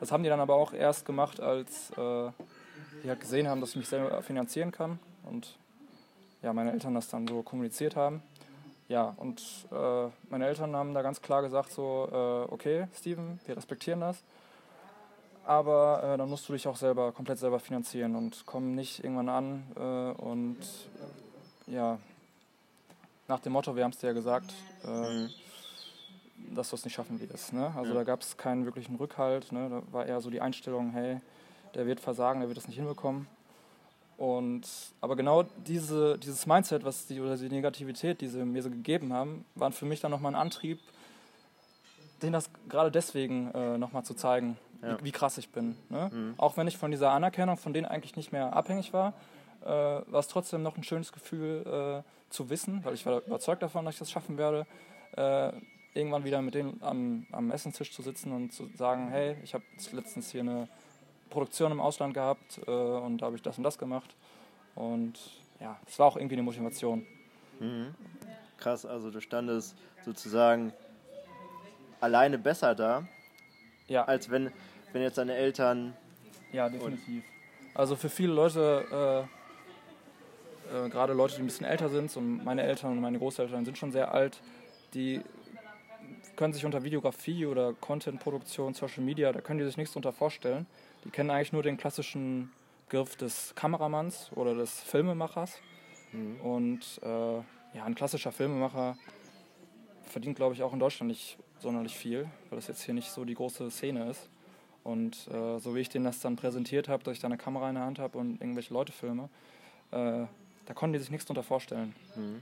[0.00, 2.30] Das haben die dann aber auch erst gemacht, als äh,
[3.02, 5.56] die halt gesehen haben, dass ich mich selber finanzieren kann und
[6.42, 8.22] ja, meine Eltern das dann so kommuniziert haben.
[8.88, 9.40] Ja, und
[9.72, 14.22] äh, meine Eltern haben da ganz klar gesagt, so, äh, okay, Steven, wir respektieren das,
[15.46, 19.28] aber äh, dann musst du dich auch selber, komplett selber finanzieren und komm nicht irgendwann
[19.28, 20.58] an äh, und
[21.66, 21.98] ja,
[23.28, 24.52] nach dem Motto, wir haben es dir ja gesagt,
[24.84, 25.30] äh, mhm.
[26.54, 27.52] dass du es nicht schaffen wirst.
[27.52, 27.72] Ne?
[27.76, 27.98] Also ja.
[27.98, 29.68] da gab es keinen wirklichen Rückhalt, ne?
[29.70, 31.20] da war eher so die Einstellung, hey,
[31.74, 33.26] der wird versagen, der wird es nicht hinbekommen.
[34.16, 34.62] Und,
[35.00, 39.12] aber genau diese, dieses Mindset, was die, oder die Negativität, die sie mir so gegeben
[39.12, 40.78] haben, waren für mich dann nochmal ein Antrieb,
[42.22, 44.98] denen das gerade deswegen äh, nochmal zu zeigen, ja.
[45.00, 45.76] wie, wie, krass ich bin.
[45.88, 46.10] Ne?
[46.12, 46.34] Mhm.
[46.36, 49.14] Auch wenn ich von dieser Anerkennung, von denen eigentlich nicht mehr abhängig war,
[49.62, 53.62] äh, war es trotzdem noch ein schönes Gefühl äh, zu wissen, weil ich war überzeugt
[53.62, 54.66] davon, dass ich das schaffen werde,
[55.16, 55.52] äh,
[55.94, 59.64] irgendwann wieder mit denen am, am Essenstisch zu sitzen und zu sagen, hey, ich habe
[59.92, 60.68] letztens hier eine
[61.30, 64.14] Produktion im Ausland gehabt äh, und da habe ich das und das gemacht.
[64.74, 65.18] Und
[65.60, 67.06] ja, es war auch irgendwie eine Motivation.
[67.60, 67.94] Mhm.
[68.58, 70.72] Krass, also du standest sozusagen
[72.00, 73.06] alleine besser da,
[73.88, 74.04] ja.
[74.04, 74.52] als wenn,
[74.94, 75.94] wenn jetzt deine Eltern.
[76.52, 77.24] Ja, definitiv.
[77.74, 79.26] Also für viele Leute,
[80.72, 83.64] äh, äh, gerade Leute, die ein bisschen älter sind, und meine Eltern und meine Großeltern
[83.64, 84.40] sind schon sehr alt,
[84.94, 85.20] die
[86.36, 90.66] können sich unter Videografie oder Contentproduktion, Social Media, da können die sich nichts darunter vorstellen.
[91.04, 92.52] Die kennen eigentlich nur den klassischen
[92.88, 95.58] Griff des Kameramanns oder des Filmemachers.
[96.12, 96.40] Mhm.
[96.40, 97.34] Und äh,
[97.76, 98.96] ja, ein klassischer Filmemacher
[100.04, 103.24] verdient, glaube ich, auch in Deutschland nicht sonderlich viel, weil das jetzt hier nicht so
[103.24, 104.28] die große Szene ist.
[104.84, 107.68] Und äh, so wie ich denen das dann präsentiert habe, dass ich da eine Kamera
[107.70, 109.30] in der Hand habe und irgendwelche Leute filme,
[109.90, 110.26] äh,
[110.66, 111.94] da konnten die sich nichts darunter vorstellen.
[112.14, 112.40] Mhm.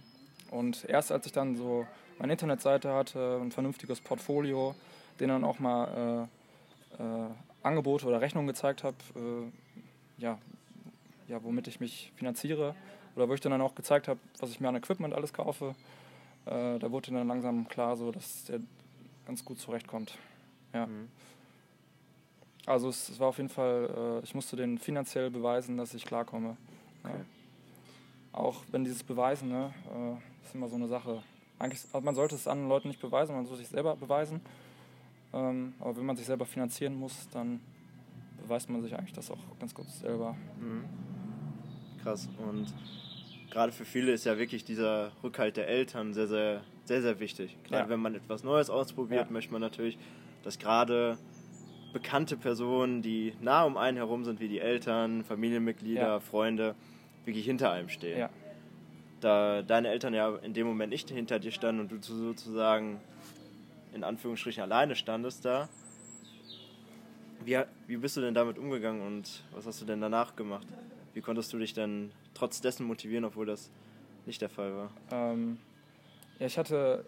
[0.51, 1.87] Und erst als ich dann so
[2.19, 4.75] meine Internetseite hatte, ein vernünftiges Portfolio,
[5.19, 6.29] denen dann auch mal
[6.99, 7.29] äh, äh
[7.63, 10.37] Angebote oder Rechnungen gezeigt habe, äh, ja,
[11.29, 12.75] ja, womit ich mich finanziere
[13.15, 15.77] oder wo ich dann auch gezeigt habe, was ich mir an Equipment alles kaufe,
[16.47, 18.61] äh, da wurde dann langsam klar, so, dass der
[19.27, 20.19] ganz gut zurechtkommt.
[20.73, 20.87] Ja.
[20.87, 21.09] Mhm.
[22.67, 26.05] Also es, es, war auf jeden Fall, äh, ich musste den finanziell beweisen, dass ich
[26.05, 26.57] klarkomme.
[27.03, 27.15] Okay.
[27.17, 27.25] Ja.
[28.39, 31.23] Auch wenn dieses Beweisen, ne, äh, ist immer so eine Sache.
[31.59, 34.41] Eigentlich, also man sollte es anderen Leuten nicht beweisen, man sollte sich selber beweisen.
[35.33, 37.61] Ähm, aber wenn man sich selber finanzieren muss, dann
[38.43, 40.37] beweist man sich eigentlich das auch ganz gut selber.
[40.61, 40.85] Mhm.
[42.03, 42.29] Krass.
[42.39, 42.73] Und
[43.51, 47.57] gerade für viele ist ja wirklich dieser Rückhalt der Eltern sehr, sehr, sehr, sehr wichtig.
[47.65, 47.89] Gerade ja.
[47.89, 49.33] wenn man etwas Neues ausprobiert, ja.
[49.33, 49.99] möchte man natürlich,
[50.43, 51.19] dass gerade
[51.93, 56.21] bekannte Personen, die nah um einen herum sind, wie die Eltern, Familienmitglieder, ja.
[56.21, 56.75] Freunde,
[57.25, 58.29] wirklich hinter einem stehen.
[59.21, 63.01] Da deine Eltern ja in dem Moment nicht hinter dir standen und du sozusagen
[63.95, 65.69] in Anführungsstrichen alleine standest da.
[67.45, 70.67] Wie, wie bist du denn damit umgegangen und was hast du denn danach gemacht?
[71.15, 73.71] Wie konntest du dich denn trotz dessen motivieren, obwohl das
[74.27, 74.91] nicht der Fall war?
[75.11, 75.59] Ähm,
[76.39, 77.05] ja, ich hatte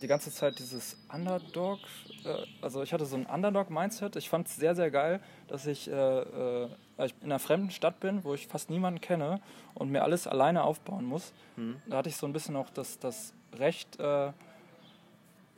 [0.00, 1.78] die ganze Zeit dieses Underdog,
[2.24, 4.16] äh, also ich hatte so ein Underdog-Mindset.
[4.16, 6.68] Ich fand es sehr, sehr geil, dass ich, äh, äh,
[7.04, 9.40] ich in einer fremden Stadt bin, wo ich fast niemanden kenne
[9.74, 11.32] und mir alles alleine aufbauen muss.
[11.56, 11.80] Mhm.
[11.86, 14.32] Da hatte ich so ein bisschen auch das, das Recht, äh,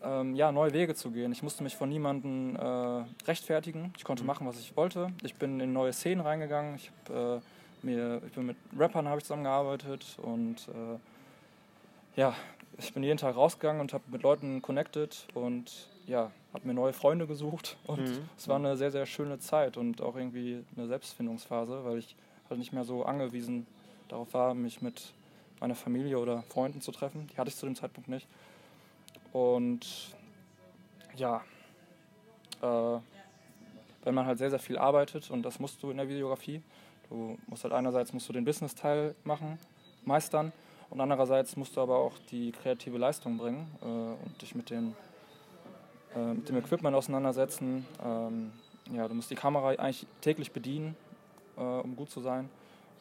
[0.03, 1.33] ähm, ja, neue Wege zu gehen.
[1.33, 3.92] Ich musste mich von niemandem äh, rechtfertigen.
[3.97, 4.29] Ich konnte mhm.
[4.29, 5.09] machen, was ich wollte.
[5.23, 6.77] Ich bin in neue Szenen reingegangen.
[6.77, 7.42] Ich, hab,
[7.83, 10.68] mir, ich bin mit Rappern habe ich zusammengearbeitet und
[12.16, 12.35] ja,
[12.78, 16.92] ich bin jeden Tag rausgegangen und habe mit Leuten connected und ja, habe mir neue
[16.92, 18.28] Freunde gesucht und mhm.
[18.37, 22.16] es war eine sehr, sehr schöne Zeit und auch irgendwie eine Selbstfindungsphase, weil ich
[22.48, 23.66] halt nicht mehr so angewiesen
[24.08, 25.12] darauf war, mich mit
[25.60, 27.28] meiner Familie oder Freunden zu treffen.
[27.32, 28.26] Die hatte ich zu dem Zeitpunkt nicht.
[29.32, 30.14] Und
[31.16, 31.42] ja,
[32.60, 32.98] äh,
[34.04, 36.60] wenn man halt sehr, sehr viel arbeitet, und das musst du in der Videografie,
[37.08, 39.58] Du musst halt einerseits musst du den Business-Teil machen,
[40.04, 40.52] meistern
[40.94, 44.94] und andererseits musst du aber auch die kreative Leistung bringen äh, und dich mit, den,
[46.14, 47.85] äh, mit dem Equipment auseinandersetzen.
[48.02, 48.52] Ähm,
[48.92, 50.94] ja, du musst die Kamera eigentlich täglich bedienen,
[51.57, 52.48] äh, um gut zu sein.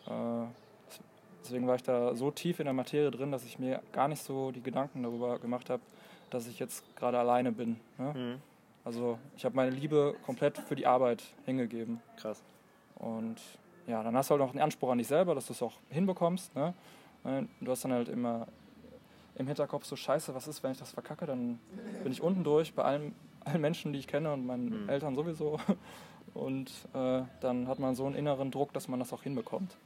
[0.08, 0.46] Äh,
[1.44, 4.24] deswegen war ich da so tief in der Materie drin, dass ich mir gar nicht
[4.24, 5.84] so die Gedanken darüber gemacht habe,
[6.32, 7.80] dass ich jetzt gerade alleine bin.
[8.00, 8.14] Ne?
[8.16, 8.42] Mhm.
[8.84, 12.02] Also ich habe meine Liebe komplett für die Arbeit hingegeben.
[12.18, 12.42] Krass.
[12.96, 13.40] Und
[13.86, 15.74] ja, dann hast du halt noch einen Anspruch an dich selber, dass du es auch
[15.90, 16.56] hinbekommst.
[16.56, 16.74] Ne?
[17.24, 18.48] Du hast dann halt immer
[19.36, 21.60] im Hinterkopf so, scheiße, was ist, wenn ich das verkacke, dann
[22.04, 24.90] bin ich unten durch bei allen, allen Menschen, die ich kenne und meinen Mhm.
[24.90, 25.60] Eltern sowieso.
[26.34, 29.78] Und äh, dann hat man so einen inneren Druck, dass man das auch hinbekommt.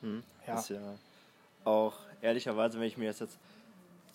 [0.00, 0.22] Mhm.
[0.46, 0.54] Ja.
[0.54, 0.80] Ist ja
[1.64, 3.38] auch ehrlicherweise, wenn ich mir das jetzt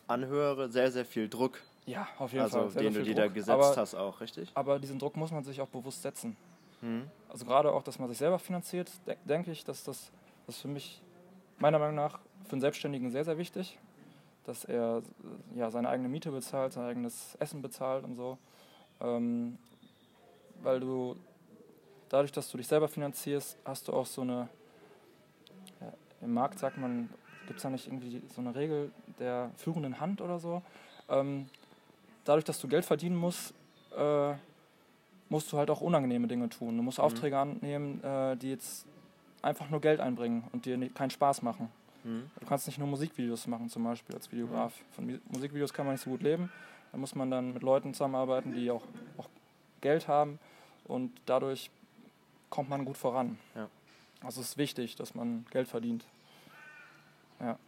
[0.07, 2.69] anhöre, sehr, sehr viel Druck, Ja, auf jeden also Fall.
[2.71, 4.49] Sehr, den du dir da gesetzt aber, hast auch, richtig?
[4.55, 6.35] Aber diesen Druck muss man sich auch bewusst setzen.
[6.81, 7.03] Mhm.
[7.29, 10.11] Also gerade auch, dass man sich selber finanziert, de denke ich, dass das,
[10.47, 11.01] das für mich
[11.59, 13.77] meiner Meinung nach für einen Selbstständigen sehr, sehr wichtig,
[14.45, 15.01] dass er
[15.55, 18.37] ja, seine eigene Miete bezahlt, sein eigenes Essen bezahlt und so.
[19.01, 19.57] Ähm,
[20.61, 21.15] weil du
[22.09, 24.49] dadurch, dass du dich selber finanzierst, hast du auch so eine,
[25.81, 27.09] ja, im Markt sagt man,
[27.45, 30.61] gibt es da nicht irgendwie so eine Regel der führenden Hand oder so.
[31.09, 31.49] Ähm,
[32.25, 33.53] dadurch, dass du Geld verdienen musst,
[33.95, 34.33] äh,
[35.29, 36.77] musst du halt auch unangenehme Dinge tun.
[36.77, 38.85] Du musst Aufträge annehmen, äh, die jetzt
[39.41, 41.69] einfach nur Geld einbringen und dir keinen Spaß machen.
[42.03, 42.29] Mhm.
[42.39, 44.73] Du kannst nicht nur Musikvideos machen, zum Beispiel als Videograf.
[44.91, 46.51] Von Musikvideos kann man nicht so gut leben.
[46.91, 48.83] Da muss man dann mit Leuten zusammenarbeiten, die auch,
[49.17, 49.29] auch
[49.81, 50.39] Geld haben
[50.85, 51.69] und dadurch
[52.49, 53.37] kommt man gut voran.
[53.55, 53.69] Ja.
[54.23, 56.05] Also es ist wichtig, dass man Geld verdient.
[57.39, 57.59] Ja.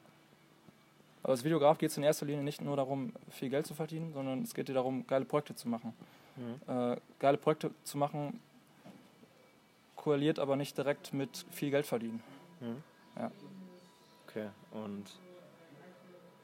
[1.21, 4.13] Aber als Videograf geht es in erster Linie nicht nur darum, viel Geld zu verdienen,
[4.13, 5.93] sondern es geht dir darum, geile Projekte zu machen.
[6.37, 6.73] Mhm.
[6.73, 8.39] Äh, geile Projekte zu machen,
[9.99, 12.23] korreliert aber nicht direkt mit viel Geld verdienen.
[12.61, 12.83] Mhm.
[13.17, 13.31] Ja.
[14.27, 15.03] Okay, und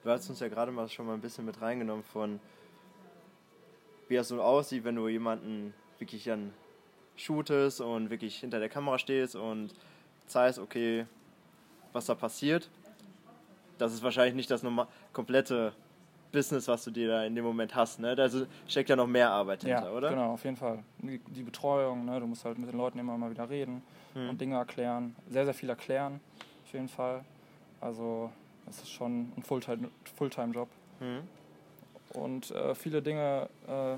[0.03, 2.39] du hast uns ja gerade mal schon mal ein bisschen mit reingenommen von,
[4.07, 6.53] wie das so aussieht, wenn du jemanden wirklich dann
[7.15, 9.73] shootest und wirklich hinter der Kamera stehst und
[10.27, 11.05] zeigst, okay,
[11.93, 12.69] was da passiert.
[13.77, 15.73] Das ist wahrscheinlich nicht das norma- komplette
[16.35, 17.99] Business, was du dir da in dem Moment hast.
[17.99, 18.15] Ne?
[18.15, 18.29] Da
[18.67, 20.09] steckt ja noch mehr Arbeit hinter, ja, oder?
[20.09, 20.83] genau, auf jeden Fall.
[20.99, 23.81] Die, die Betreuung, ne, du musst halt mit den Leuten immer mal wieder reden
[24.13, 24.29] Mhm.
[24.29, 25.15] und Dinge erklären.
[25.29, 26.21] Sehr, sehr viel erklären,
[26.65, 27.25] auf jeden Fall.
[27.81, 28.31] Also,
[28.69, 30.69] es ist schon ein Fulltime- Fulltime-Job.
[31.01, 31.21] Mhm.
[32.19, 33.97] Und äh, viele Dinge, äh,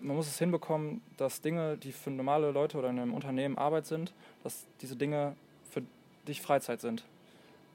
[0.00, 3.86] man muss es hinbekommen, dass Dinge, die für normale Leute oder in einem Unternehmen Arbeit
[3.86, 5.34] sind, dass diese Dinge
[5.70, 5.82] für
[6.26, 7.04] dich Freizeit sind.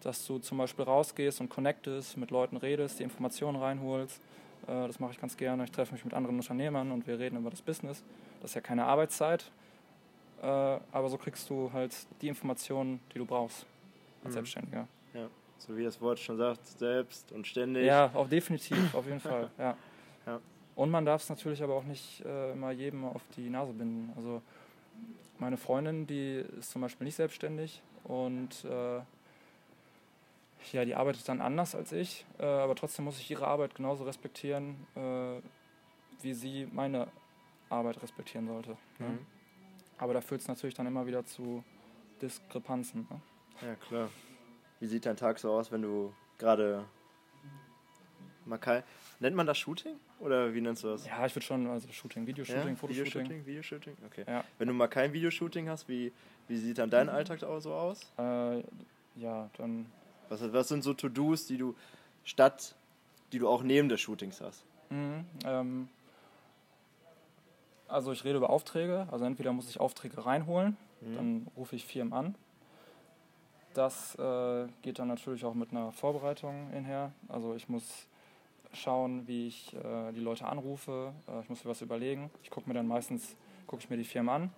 [0.04, 4.20] Dass du zum Beispiel rausgehst und connectest, mit Leuten redest, die Informationen reinholst.
[4.68, 5.64] Äh, das mache ich ganz gerne.
[5.64, 8.04] Ich treffe mich mit anderen Unternehmern und wir reden über das Business.
[8.42, 9.50] Das ist ja keine Arbeitszeit,
[10.42, 13.66] äh, aber so kriegst du halt die Informationen, die du brauchst
[14.24, 14.34] als Mhm.
[14.34, 14.88] Selbstständiger.
[15.14, 15.28] Ja.
[15.58, 17.86] So wie das Wort schon sagt, selbst und ständig.
[17.86, 19.50] Ja, auch definitiv, auf jeden Fall.
[19.58, 19.78] Ja.
[20.26, 20.40] Ja.
[20.76, 24.14] Und man darf es natürlich aber auch nicht äh, immer jedem auf die Nase binden.
[24.16, 24.42] Also
[25.38, 28.64] meine Freundin, die ist zum Beispiel nicht selbstständig und
[30.72, 34.04] ja, die arbeitet dann anders als ich, äh, aber trotzdem muss ich ihre Arbeit genauso
[34.04, 35.42] respektieren, äh,
[36.22, 37.08] wie sie meine
[37.70, 38.78] Arbeit respektieren sollte.
[39.00, 39.10] Ne?
[39.10, 39.26] Mhm.
[39.98, 41.64] Aber da führt es natürlich dann immer wieder zu
[42.22, 43.08] Diskrepanzen.
[43.10, 43.22] Ne?
[43.68, 44.10] Ja, klar.
[44.80, 46.86] Wie sieht dein Tag so aus, wenn du gerade
[48.46, 48.84] mal kein.
[49.20, 49.96] Nennt man das Shooting?
[50.20, 51.06] Oder wie nennst du das?
[51.06, 53.06] Ja, ich würde schon, also Shooting, Videoshooting, Fotoshooting.
[53.06, 53.98] Videoshooting, Videoshooting?
[54.06, 54.26] Okay.
[54.28, 54.44] Ja.
[54.58, 56.12] Wenn du mal kein Videoshooting hast, wie,
[56.48, 58.12] wie sieht dann dein Alltag da so aus?
[58.18, 58.64] Äh,
[59.16, 59.86] ja, dann
[60.34, 61.76] Was, was sind so To-Dos, die du
[62.24, 62.76] statt,
[63.32, 64.64] die du auch neben des Shootings hast?
[64.90, 65.90] Mhm, ähm,
[67.88, 69.08] also ich rede über Aufträge.
[69.12, 71.16] Also entweder muss ich Aufträge reinholen, Mhm.
[71.16, 72.36] dann rufe ich Firmen an.
[73.74, 77.12] Das äh, geht dann natürlich auch mit einer Vorbereitung hinher.
[77.28, 78.08] Also ich muss
[78.72, 81.14] schauen, wie ich äh, die Leute anrufe.
[81.28, 82.32] Äh, ich muss mir was überlegen.
[82.44, 83.36] Ich gucke mir dann meistens
[83.68, 84.52] gucke ich mir die Firmen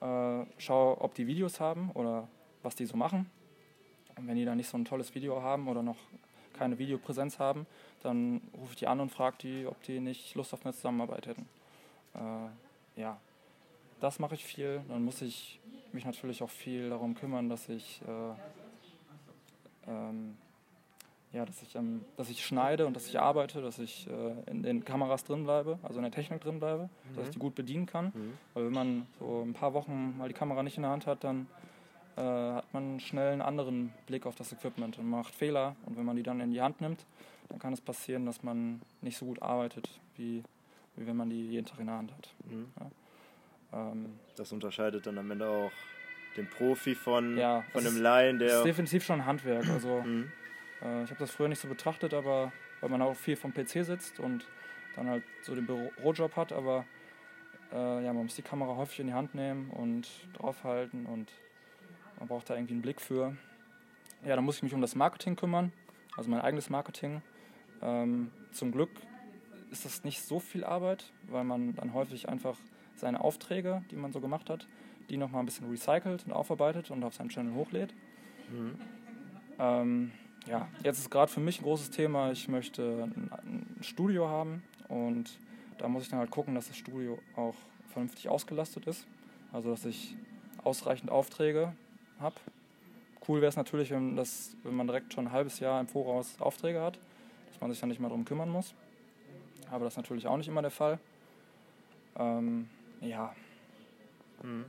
[0.00, 2.28] an, äh, schaue, ob die Videos haben oder
[2.62, 3.28] was die so machen.
[4.16, 5.96] Und wenn die dann nicht so ein tolles Video haben oder noch
[6.54, 7.66] keine Videopräsenz haben,
[8.02, 11.26] dann rufe ich die an und frage die, ob die nicht Lust auf eine Zusammenarbeit
[11.26, 11.48] hätten.
[12.14, 13.18] Äh, ja,
[14.00, 14.82] das mache ich viel.
[14.88, 15.58] Dann muss ich
[15.92, 20.36] mich natürlich auch viel darum kümmern, dass ich, äh, ähm,
[21.32, 24.62] ja, dass ich, ähm, dass ich schneide und dass ich arbeite, dass ich äh, in
[24.62, 27.86] den Kameras drin bleibe, also in der Technik drin bleibe, dass ich die gut bedienen
[27.86, 28.12] kann.
[28.14, 28.38] Mhm.
[28.54, 31.24] Weil wenn man so ein paar Wochen mal die Kamera nicht in der Hand hat,
[31.24, 31.48] dann
[32.16, 35.74] äh, hat man schnell einen anderen Blick auf das Equipment und macht Fehler.
[35.86, 37.04] Und wenn man die dann in die Hand nimmt,
[37.48, 40.42] dann kann es passieren, dass man nicht so gut arbeitet, wie,
[40.96, 42.28] wie wenn man die jeden Tag in der Hand hat.
[42.48, 42.66] Mhm.
[43.72, 45.72] Ähm, Das unterscheidet dann am Ende auch
[46.36, 48.64] dem Profi von, Ja, von einem ist- Laien, Das ist der.
[48.64, 49.68] definitiv schon Handwerk.
[49.68, 50.30] Also Mhm.
[50.82, 53.82] äh, ich habe das früher nicht so betrachtet, aber weil man auch viel vom PC
[53.84, 54.44] sitzt und
[54.96, 56.84] dann halt so den Bürojob hat, aber
[57.72, 61.30] äh, ja, man muss die Kamera häufig in die Hand nehmen und draufhalten und
[62.18, 63.36] man braucht da irgendwie einen Blick für.
[64.24, 65.72] Ja, dann muss ich mich um das Marketing kümmern,
[66.16, 67.22] also mein eigenes Marketing.
[67.82, 68.90] Ähm, zum Glück
[69.70, 72.56] ist das nicht so viel Arbeit, weil man dann häufig einfach
[72.96, 74.66] seine Aufträge, die man so gemacht hat,
[75.10, 77.92] die nochmal ein bisschen recycelt und aufarbeitet und auf seinen Channel hochlädt.
[78.50, 78.78] Mhm.
[79.58, 80.12] Ähm,
[80.46, 84.62] ja, jetzt ist gerade für mich ein großes Thema, ich möchte ein, ein Studio haben
[84.88, 85.38] und
[85.78, 87.56] da muss ich dann halt gucken, dass das Studio auch
[87.88, 89.06] vernünftig ausgelastet ist.
[89.52, 90.16] Also dass ich
[90.62, 91.72] ausreichend Aufträge
[92.24, 92.34] habe.
[93.28, 96.40] Cool wäre es natürlich, wenn, das, wenn man direkt schon ein halbes Jahr im Voraus
[96.40, 96.98] Aufträge hat,
[97.50, 98.74] dass man sich dann nicht mehr darum kümmern muss.
[99.70, 100.98] Aber das ist natürlich auch nicht immer der Fall.
[102.18, 102.68] Ähm,
[103.00, 103.32] ja,
[104.42, 104.66] Mhm.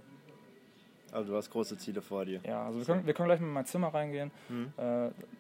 [1.11, 2.39] Also du hast große Ziele vor dir.
[2.45, 4.31] ja, also wir können, wir können gleich mal in mein Zimmer reingehen.
[4.49, 4.73] Mhm.
[4.77, 4.81] Äh,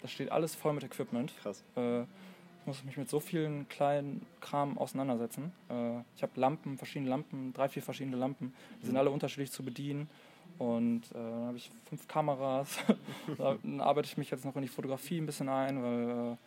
[0.01, 1.33] da steht alles voll mit Equipment.
[1.41, 1.63] Krass.
[1.75, 5.51] Äh, ich muss mich mit so vielen kleinen Kram auseinandersetzen.
[5.69, 8.53] Äh, ich habe Lampen, verschiedene Lampen, drei, vier verschiedene Lampen.
[8.81, 10.09] Die sind alle unterschiedlich zu bedienen.
[10.57, 12.77] Und äh, dann habe ich fünf Kameras.
[13.37, 16.37] dann arbeite ich mich jetzt noch in die Fotografie ein bisschen ein, weil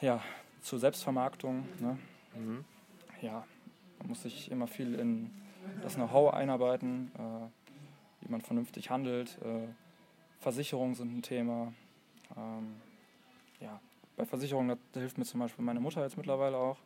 [0.00, 0.22] äh, ja,
[0.62, 1.98] zur Selbstvermarktung, ne?
[2.34, 2.64] Mhm.
[3.20, 3.44] ja,
[3.98, 5.30] man muss sich immer viel in
[5.82, 9.38] das Know-how einarbeiten, äh, wie man vernünftig handelt.
[9.42, 9.68] Äh,
[10.40, 11.72] Versicherungen sind ein Thema.
[12.36, 12.76] Ähm,
[13.60, 13.80] ja,
[14.16, 16.78] bei Versicherungen, da, hilft mir zum Beispiel meine Mutter jetzt mittlerweile auch.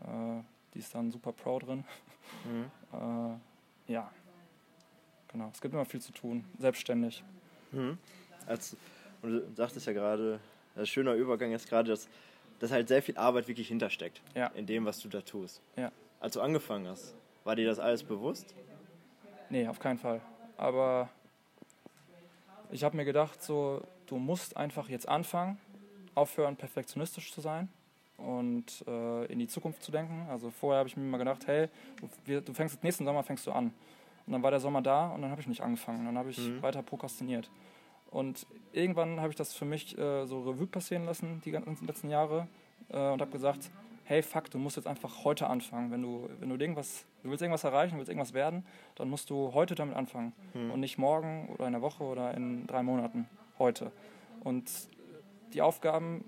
[0.00, 0.42] Äh,
[0.74, 1.84] die ist dann super pro drin.
[2.44, 2.70] Mhm.
[2.92, 4.10] Äh, ja,
[5.36, 5.50] genau.
[5.52, 7.22] Es gibt immer viel zu tun, selbstständig.
[7.72, 7.98] Mhm.
[8.46, 8.76] Als,
[9.22, 10.40] und du sagtest ja gerade,
[10.76, 12.08] ein schöner Übergang ist gerade, dass,
[12.58, 14.48] dass halt sehr viel Arbeit wirklich hintersteckt Ja.
[14.48, 15.60] in dem, was du da tust.
[15.76, 15.90] Ja.
[16.20, 18.54] Als du angefangen hast, war dir das alles bewusst?
[19.50, 20.20] Nee, auf keinen Fall.
[20.56, 21.08] Aber
[22.70, 25.58] ich habe mir gedacht, so, du musst einfach jetzt anfangen,
[26.14, 27.68] aufhören, perfektionistisch zu sein
[28.16, 30.26] und äh, in die Zukunft zu denken.
[30.30, 31.68] Also vorher habe ich mir immer gedacht, hey,
[32.00, 33.72] du, wir, du fängst nächsten Sommer fängst du an.
[34.26, 36.04] Und dann war der Sommer da und dann habe ich nicht angefangen.
[36.04, 36.62] Dann habe ich Mhm.
[36.62, 37.50] weiter prokrastiniert.
[38.10, 42.08] Und irgendwann habe ich das für mich äh, so Revue passieren lassen, die ganzen letzten
[42.08, 42.46] Jahre,
[42.88, 43.70] äh, und habe gesagt,
[44.04, 45.90] hey, fuck, du musst jetzt einfach heute anfangen.
[45.90, 49.52] Wenn du, wenn du irgendwas, du willst irgendwas erreichen, willst irgendwas werden, dann musst du
[49.54, 50.32] heute damit anfangen.
[50.54, 50.70] Mhm.
[50.70, 53.28] Und nicht morgen oder in einer Woche oder in drei Monaten.
[53.58, 53.90] Heute.
[54.44, 54.70] Und
[55.52, 56.24] die Aufgaben,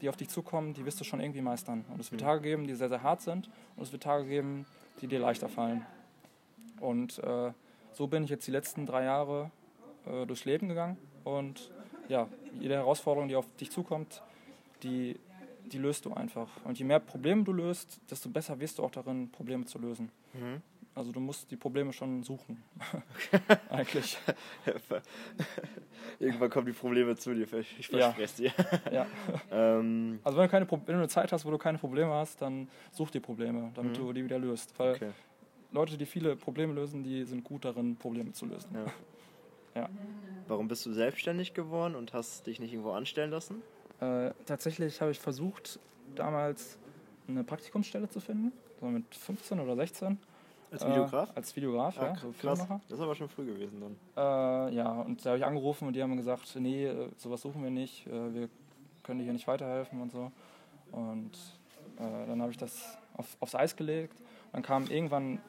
[0.00, 1.84] die auf dich zukommen, die wirst du schon irgendwie meistern.
[1.92, 2.26] Und es wird Mhm.
[2.26, 3.48] Tage geben, die sehr, sehr hart sind.
[3.76, 4.64] Und es wird Tage geben,
[5.02, 5.84] die dir leichter fallen.
[6.84, 7.52] Und äh,
[7.92, 9.50] so bin ich jetzt die letzten drei Jahre
[10.06, 10.96] äh, durchs Leben gegangen.
[11.24, 11.70] Und
[12.08, 12.28] ja,
[12.60, 14.22] jede Herausforderung, die auf dich zukommt,
[14.82, 15.18] die,
[15.72, 16.48] die löst du einfach.
[16.64, 20.10] Und je mehr Probleme du löst, desto besser wirst du auch darin, Probleme zu lösen.
[20.34, 20.60] Mhm.
[20.94, 22.62] Also du musst die Probleme schon suchen.
[23.70, 24.16] Eigentlich.
[26.20, 28.12] Irgendwann kommen die Probleme zu dir, ich Ja.
[28.12, 28.52] verspreche es dir.
[28.92, 29.06] Ja.
[29.50, 32.40] ähm, Also wenn du, keine, wenn du eine Zeit hast, wo du keine Probleme hast,
[32.42, 33.96] dann such die Probleme, damit Mhm.
[34.06, 34.78] du die wieder löst.
[34.78, 35.10] Weil okay.
[35.74, 38.70] Leute, die viele Probleme lösen, die sind gut darin, Probleme zu lösen.
[38.74, 39.82] Ja.
[39.82, 39.88] Ja.
[40.46, 43.60] Warum bist du selbstständig geworden und hast dich nicht irgendwo anstellen lassen?
[44.00, 45.80] Äh, tatsächlich habe ich versucht,
[46.14, 46.78] damals
[47.26, 50.16] eine Praktikumsstelle zu finden, so mit 15 oder 16.
[50.70, 51.30] Als Äh, Videograf?
[51.36, 52.66] als Videograf, Ah, ja, so krass.
[52.88, 53.96] Das ist aber schon früh gewesen dann.
[54.70, 57.62] Äh, ja, und da habe ich angerufen und die haben gesagt, nee, äh, sowas suchen
[57.64, 58.48] wir nicht, äh, wir
[59.02, 60.30] können dir hier nicht weiterhelfen und so.
[60.92, 61.32] Und
[61.98, 64.16] äh, dann habe ich das auf, aufs Eis gelegt.
[64.52, 65.40] Dann kam irgendwann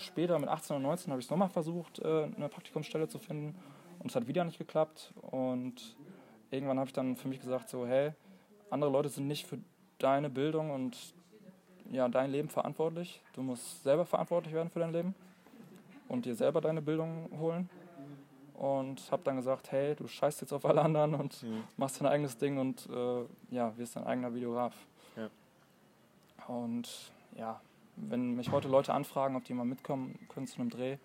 [0.00, 3.54] später, mit 18 oder 19, habe ich es nochmal versucht, äh, eine Praktikumsstelle zu finden.
[3.98, 5.12] Und es hat wieder nicht geklappt.
[5.22, 5.96] Und
[6.50, 8.12] irgendwann habe ich dann für mich gesagt, so, hey,
[8.70, 9.58] andere Leute sind nicht für
[9.98, 10.96] deine Bildung und
[11.90, 13.20] ja, dein Leben verantwortlich.
[13.34, 15.14] Du musst selber verantwortlich werden für dein Leben
[16.08, 17.68] und dir selber deine Bildung holen.
[18.54, 21.64] Und habe dann gesagt, hey, du scheißt jetzt auf alle anderen und Mhm.
[21.78, 24.74] machst dein eigenes Ding und äh, ja, wirst dein eigener Videograf.
[25.16, 25.28] Ja.
[26.46, 27.60] Und ja,
[28.08, 30.96] wenn mich heute Leute anfragen, ob die mal mitkommen können zu einem Dreh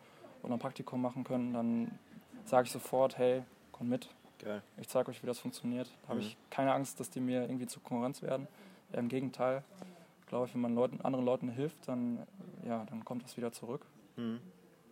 [0.43, 1.99] oder ein Praktikum machen können, dann
[2.45, 4.09] sage ich sofort, hey, komm mit.
[4.39, 4.61] Geil.
[4.77, 5.89] Ich zeige euch, wie das funktioniert.
[6.03, 6.25] Da habe Mhm.
[6.27, 8.47] ich keine Angst, dass die mir irgendwie zur Konkurrenz werden.
[8.93, 9.63] Im Gegenteil.
[10.27, 12.19] Glaube ich, wenn man Leuten, anderen Leuten hilft, dann,
[12.67, 13.85] ja, dann kommt das wieder zurück.
[14.17, 14.39] Mhm.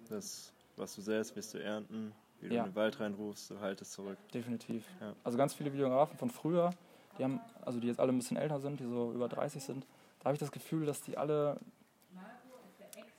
[0.09, 2.13] Das, was du säst, wirst du ernten.
[2.39, 2.63] Wie du Ja.
[2.65, 4.17] in den Wald reinrufst, du haltest zurück.
[4.33, 4.85] Definitiv.
[4.99, 5.13] Ja.
[5.23, 6.71] Also ganz viele Videografen von früher,
[7.17, 9.85] die haben, also die jetzt alle ein bisschen älter sind, die so über 30 sind,
[10.19, 11.57] da habe ich das Gefühl, dass die alle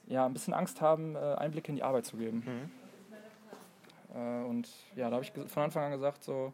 [0.06, 2.70] ja, ein bisschen Angst haben, äh, Einblicke in die Arbeit zu geben.
[4.12, 4.16] Mhm.
[4.16, 6.52] Äh, Und ja, da habe ich von Anfang an gesagt, so,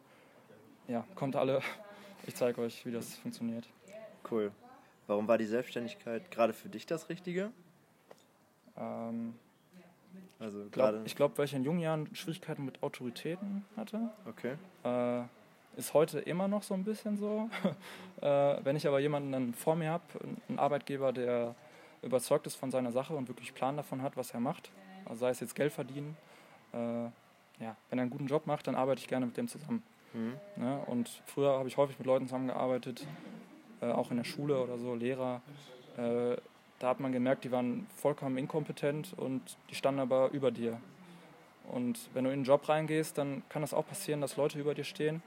[0.87, 1.61] ja, kommt alle,
[2.27, 3.67] ich zeige euch, wie das funktioniert.
[4.29, 4.51] Cool.
[5.07, 7.51] Warum war die Selbstständigkeit gerade für dich das Richtige?
[8.77, 9.35] Ähm,
[10.39, 11.01] Also gerade.
[11.05, 14.09] ich glaube, weil ich in jungen Jahren Schwierigkeiten mit Autoritäten hatte.
[14.25, 14.53] Okay.
[14.83, 15.23] Äh,
[15.77, 17.49] ist heute immer noch so ein bisschen so.
[18.21, 20.03] äh, wenn ich aber jemanden dann vor mir habe,
[20.47, 21.55] einen Arbeitgeber, der
[22.01, 24.71] überzeugt ist von seiner Sache und wirklich Plan davon hat, was er macht,
[25.05, 26.17] also sei es jetzt Geld verdienen,
[26.73, 26.77] äh,
[27.63, 29.83] ja, wenn er einen guten Job macht, dann arbeite ich gerne mit dem zusammen.
[30.13, 30.33] Mhm.
[30.55, 30.83] Ne?
[30.87, 33.05] Und früher habe ich häufig mit Leuten zusammengearbeitet,
[33.81, 35.41] äh, auch in der Schule oder so, Lehrer.
[35.97, 36.37] Äh,
[36.79, 40.81] da hat man gemerkt, die waren vollkommen inkompetent und die standen aber über dir.
[41.69, 44.73] Und wenn du in einen Job reingehst, dann kann es auch passieren, dass Leute über
[44.73, 45.21] dir stehen,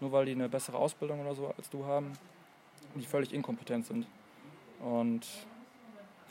[0.00, 2.12] nur weil die eine bessere Ausbildung oder so als du haben,
[2.94, 4.06] die völlig inkompetent sind.
[4.80, 5.26] Und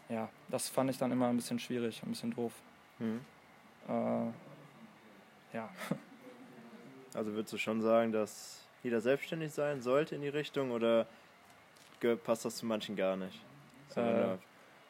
[0.10, 2.54] ja, das fand ich dann immer ein bisschen schwierig, ein bisschen doof.
[3.00, 3.22] Mhm.
[3.88, 3.94] Äh,
[5.56, 5.70] ja,
[7.14, 11.08] Also würdest du schon sagen, dass jeder selbstständig sein sollte in die Richtung oder
[12.24, 13.40] passt das zu manchen gar nicht?
[13.90, 14.38] So, Äh,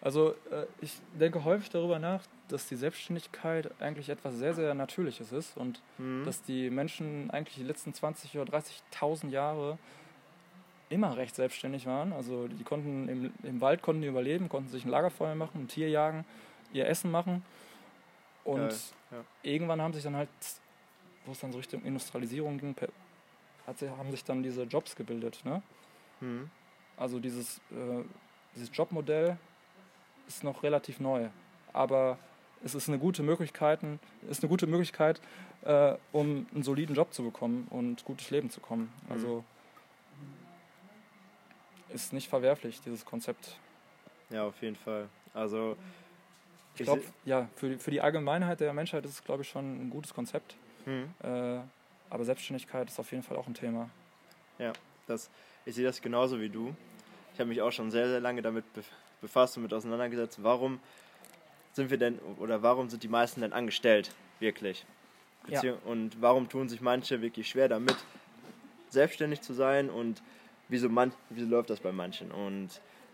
[0.01, 5.31] Also äh, ich denke häufig darüber nach, dass die Selbstständigkeit eigentlich etwas sehr, sehr Natürliches
[5.31, 6.25] ist und Mhm.
[6.25, 9.77] dass die Menschen eigentlich die letzten 20 oder 30.000 Jahre
[10.89, 12.13] immer recht selbstständig waren.
[12.13, 15.67] Also die konnten im, im Wald konnten die überleben, konnten sich ein Lagerfeuer machen, ein
[15.67, 16.25] Tier jagen,
[16.73, 17.43] ihr Essen machen
[18.43, 18.77] und Geil,
[19.11, 19.17] ja.
[19.43, 20.29] irgendwann haben sich dann halt,
[21.25, 22.75] wo es dann so Richtung Industrialisierung ging,
[23.67, 25.41] hat haben sich dann diese Jobs gebildet.
[25.43, 25.61] Ne?
[26.21, 26.49] Mhm.
[26.97, 28.03] Also dieses, äh,
[28.55, 29.37] dieses Jobmodell
[30.27, 31.29] ist noch relativ neu,
[31.73, 32.17] aber
[32.63, 33.79] es ist eine gute Möglichkeit,
[34.29, 35.21] ist eine gute Möglichkeit,
[35.61, 38.91] äh, um einen soliden Job zu bekommen und gutes Leben zu kommen.
[39.09, 39.43] Also
[41.93, 43.57] ist nicht verwerflich dieses Konzept.
[44.29, 45.07] Ja, auf jeden Fall.
[45.33, 45.75] Also
[46.75, 49.87] Ich glaube, ja, für, die- für die Allgemeinheit der Menschheit ist es, glaube ich, schon
[49.87, 50.55] ein gutes Konzept.
[50.85, 51.13] Mhm.
[51.23, 51.59] Äh,
[52.09, 53.89] aber Selbstständigkeit ist auf jeden Fall auch ein Thema.
[55.07, 55.29] Das,
[55.65, 56.75] ich sehe das genauso wie du.
[57.33, 58.83] Ich habe mich auch schon sehr, sehr lange damit bef-
[59.21, 60.79] befasst und mit auseinandergesetzt, warum
[61.73, 64.85] sind wir denn oder warum sind die meisten denn angestellt, wirklich?
[65.47, 65.55] Ja.
[65.55, 67.95] Beziehung- Und warum tun sich manche wirklich schwer damit,
[68.89, 70.21] selbstständig zu sein und
[70.69, 72.31] wieso, man, wieso läuft das bei manchen?
[72.31, 72.69] Und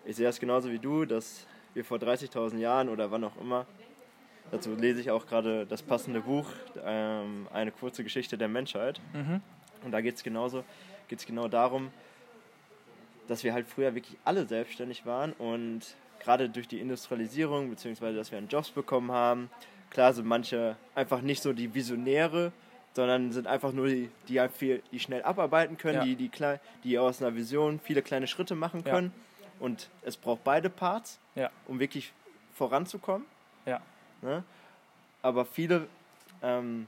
[0.05, 3.65] ich sehe das genauso wie du, dass wir vor 30.000 Jahren oder wann auch immer,
[4.51, 6.47] dazu lese ich auch gerade das passende Buch,
[6.85, 9.01] ähm, eine kurze Geschichte der Menschheit.
[9.13, 9.41] Mhm.
[9.83, 10.63] Und da geht es genauso,
[11.07, 11.91] geht es genau darum,
[13.27, 15.81] dass wir halt früher wirklich alle selbstständig waren und
[16.19, 19.49] gerade durch die Industrialisierung, beziehungsweise dass wir an Jobs bekommen haben,
[19.89, 22.51] klar sind manche einfach nicht so die Visionäre,
[22.95, 26.03] sondern sind einfach nur die, die, halt viel, die schnell abarbeiten können, Ja.
[26.05, 28.91] die, die, klei- die aus einer Vision viele kleine Schritte machen Ja.
[28.93, 29.13] können.
[29.59, 31.49] Und es braucht beide Parts, Ja.
[31.67, 32.13] um wirklich
[32.53, 33.25] voranzukommen.
[33.65, 33.81] Ja.
[34.21, 34.43] Ne?
[35.21, 35.87] Aber viele
[36.41, 36.87] ähm,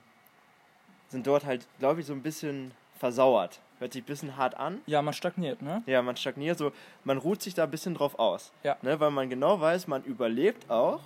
[1.09, 3.59] sind dort halt, glaube ich, so ein bisschen versauert.
[3.79, 4.81] Hört sich ein bisschen hart an.
[4.87, 5.83] Ja, man stagniert, ne?
[5.85, 6.71] Ja, man stagniert so,
[7.03, 8.51] man ruht sich da ein bisschen drauf aus.
[8.63, 8.75] Ja.
[8.81, 8.99] Ne?
[8.99, 11.01] Weil man genau weiß, man überlebt auch,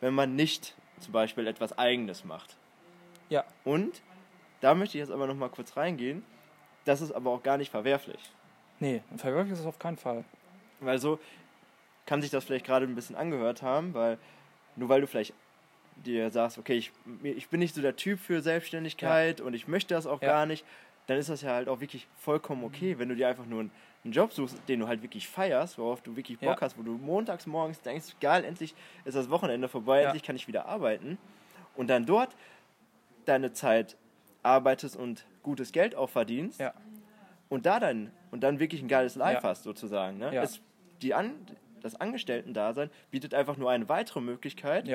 [0.00, 2.56] wenn man nicht zum Beispiel etwas Eigenes macht.
[3.30, 3.44] Ja.
[3.64, 4.00] Und
[4.60, 6.22] da möchte ich jetzt aber noch mal kurz reingehen.
[6.84, 8.20] Das ist aber auch gar nicht verwerflich.
[8.80, 10.24] Nee, verwirklicht ist es auf keinen Fall.
[10.80, 11.18] Weil so
[12.06, 14.18] kann sich das vielleicht gerade ein bisschen angehört haben, weil
[14.76, 15.34] nur weil du vielleicht
[15.96, 16.92] dir sagst, okay, ich,
[17.24, 20.28] ich bin nicht so der Typ für Selbstständigkeit und ich möchte das auch Ja.
[20.28, 20.64] gar nicht,
[21.08, 23.72] dann ist das ja halt auch wirklich vollkommen okay, wenn du dir einfach nur einen,
[24.04, 26.60] einen Job suchst, den du halt wirklich feierst, worauf du wirklich Bock Ja.
[26.60, 30.04] hast, wo du montags morgens denkst, geil, endlich ist das Wochenende vorbei, Ja.
[30.06, 31.18] endlich kann ich wieder arbeiten
[31.74, 32.30] und dann dort
[33.24, 33.96] deine Zeit
[34.48, 36.72] arbeitest und gutes Geld auch verdienst Ja.
[37.48, 39.48] und da dann und dann wirklich ein geiles Life Ja.
[39.50, 40.18] hast sozusagen.
[40.18, 40.34] Ne?
[40.34, 40.42] Ja.
[40.42, 40.60] Es,
[41.02, 41.32] die An,
[41.82, 44.88] das Angestellten-Dasein bietet einfach nur eine weitere Möglichkeit,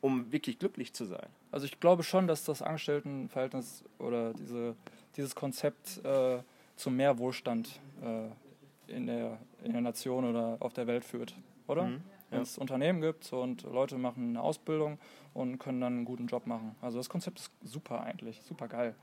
[0.00, 1.26] um wirklich glücklich zu sein.
[1.52, 4.74] Also ich glaube schon, dass das Angestelltenverhältnis oder diese,
[5.16, 6.38] dieses Konzept äh,
[6.76, 11.34] zu mehr Wohlstand äh, in, der, in der Nation oder auf der Welt führt,
[11.66, 11.84] oder?
[11.84, 12.02] Mhm.
[12.30, 14.98] Wenn es Unternehmen gibt und Leute machen eine Ausbildung
[15.34, 16.76] und können dann einen guten Job machen.
[16.80, 18.94] Also das Konzept ist super eigentlich, super geil.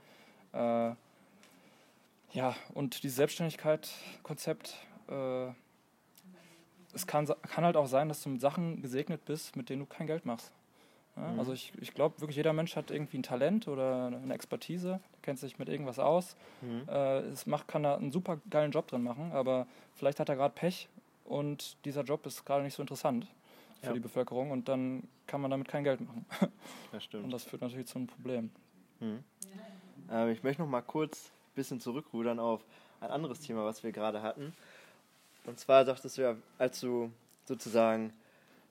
[0.52, 0.92] Äh,
[2.32, 4.74] ja, und dieses Selbstständigkeit-Konzept,
[5.08, 5.48] äh,
[6.94, 9.86] es kann, kann halt auch sein, dass du mit Sachen gesegnet bist, mit denen du
[9.86, 10.52] kein Geld machst.
[11.16, 11.38] Ja, Mhm.
[11.38, 15.38] Also ich, ich glaube wirklich, jeder Mensch hat irgendwie ein Talent oder eine Expertise, kennt
[15.38, 16.36] sich mit irgendwas aus.
[16.88, 20.36] Äh, es macht, kann da einen super geilen Job drin machen, aber vielleicht hat er
[20.36, 20.88] gerade Pech
[21.28, 23.26] und dieser Job ist gerade nicht so interessant
[23.80, 23.92] für Ja.
[23.92, 26.24] die Bevölkerung und dann kann man damit kein Geld machen.
[26.90, 27.32] Das Und stimmt.
[27.32, 28.50] das führt natürlich zu einem Problem.
[29.00, 29.22] Mhm.
[30.10, 32.64] Ähm, ich möchte noch mal kurz ein bisschen zurückrudern auf
[33.00, 34.54] ein anderes Thema, was wir gerade hatten.
[35.44, 37.10] Und zwar sagtest du ja, als du
[37.44, 38.12] sozusagen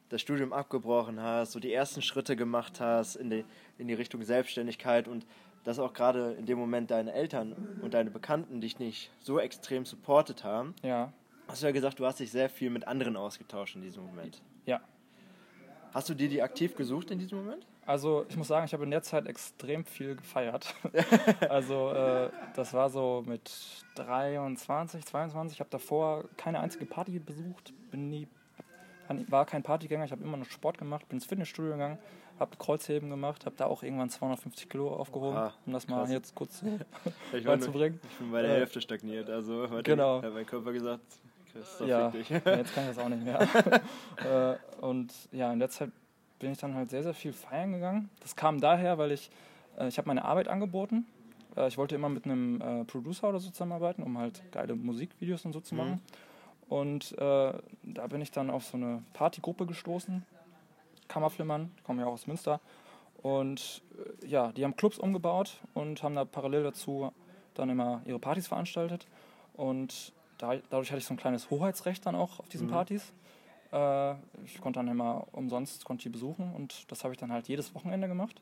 [0.09, 3.45] das Studium abgebrochen hast, so die ersten Schritte gemacht hast in die,
[3.77, 5.25] in die Richtung Selbstständigkeit und
[5.63, 9.85] dass auch gerade in dem Moment deine Eltern und deine Bekannten dich nicht so extrem
[9.85, 11.11] supportet haben, Ja,
[11.47, 14.41] hast du ja gesagt, du hast dich sehr viel mit anderen ausgetauscht in diesem Moment.
[14.65, 14.81] ja.
[15.93, 17.65] Hast du dir die aktiv gesucht in diesem Moment?
[17.85, 20.75] Also ich muss sagen, ich habe in der Zeit extrem viel gefeiert.
[21.49, 23.49] also äh, das war so mit
[23.95, 25.55] 23, 22.
[25.55, 28.27] Ich habe davor keine einzige Party besucht, bin nie,
[29.29, 30.03] war kein Partygänger.
[30.05, 31.97] Ich habe immer noch Sport gemacht, bin ins Fitnessstudio gegangen,
[32.37, 36.11] habe Kreuzheben gemacht, habe da auch irgendwann 250 Kilo aufgehoben, Oha, um das mal krass.
[36.11, 36.61] jetzt kurz
[37.33, 37.99] Ich, nur, beizubringen.
[38.11, 39.29] ich bin bei der Äh, Hälfte stagniert.
[39.29, 40.21] Also hat genau.
[40.21, 41.01] hat mein Körper gesagt,
[41.63, 42.29] Fick dich.
[42.29, 43.41] ja, jetzt kann ich das auch nicht mehr.
[44.81, 45.91] äh, und ja, in der Zeit
[46.39, 48.09] bin ich dann halt sehr, sehr viel feiern gegangen.
[48.21, 49.29] Das kam daher, weil ich,
[49.77, 51.05] äh, ich habe meine Arbeit angeboten.
[51.55, 55.53] Äh, ich wollte immer mit einem Producer oder so zusammenarbeiten, um halt geile Musikvideos und
[55.53, 55.81] so zu Mhm.
[55.81, 56.01] machen.
[56.69, 57.53] Und äh,
[57.83, 60.25] da bin ich dann auf so eine Partygruppe gestoßen.
[61.07, 62.59] Kammerflimmern, die kommen ja auch aus Münster.
[63.21, 63.81] Und
[64.25, 67.11] ja, die haben Clubs umgebaut und haben da parallel dazu
[67.55, 69.07] dann immer ihre Partys veranstaltet.
[69.53, 72.71] Und da, dadurch hatte ich so ein kleines Hoheitsrecht dann auch auf diesen Mhm.
[72.71, 73.13] Partys.
[73.71, 74.13] Äh,
[74.45, 77.73] ich konnte dann immer umsonst konnte die besuchen und das habe ich dann halt jedes
[77.75, 78.41] Wochenende gemacht.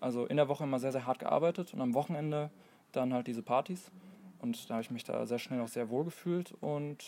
[0.00, 2.50] Also in der Woche immer sehr, sehr hart gearbeitet und am Wochenende
[2.92, 3.90] dann halt diese Partys.
[4.40, 6.52] Und da habe ich mich da sehr schnell auch sehr wohl gefühlt.
[6.60, 7.02] Und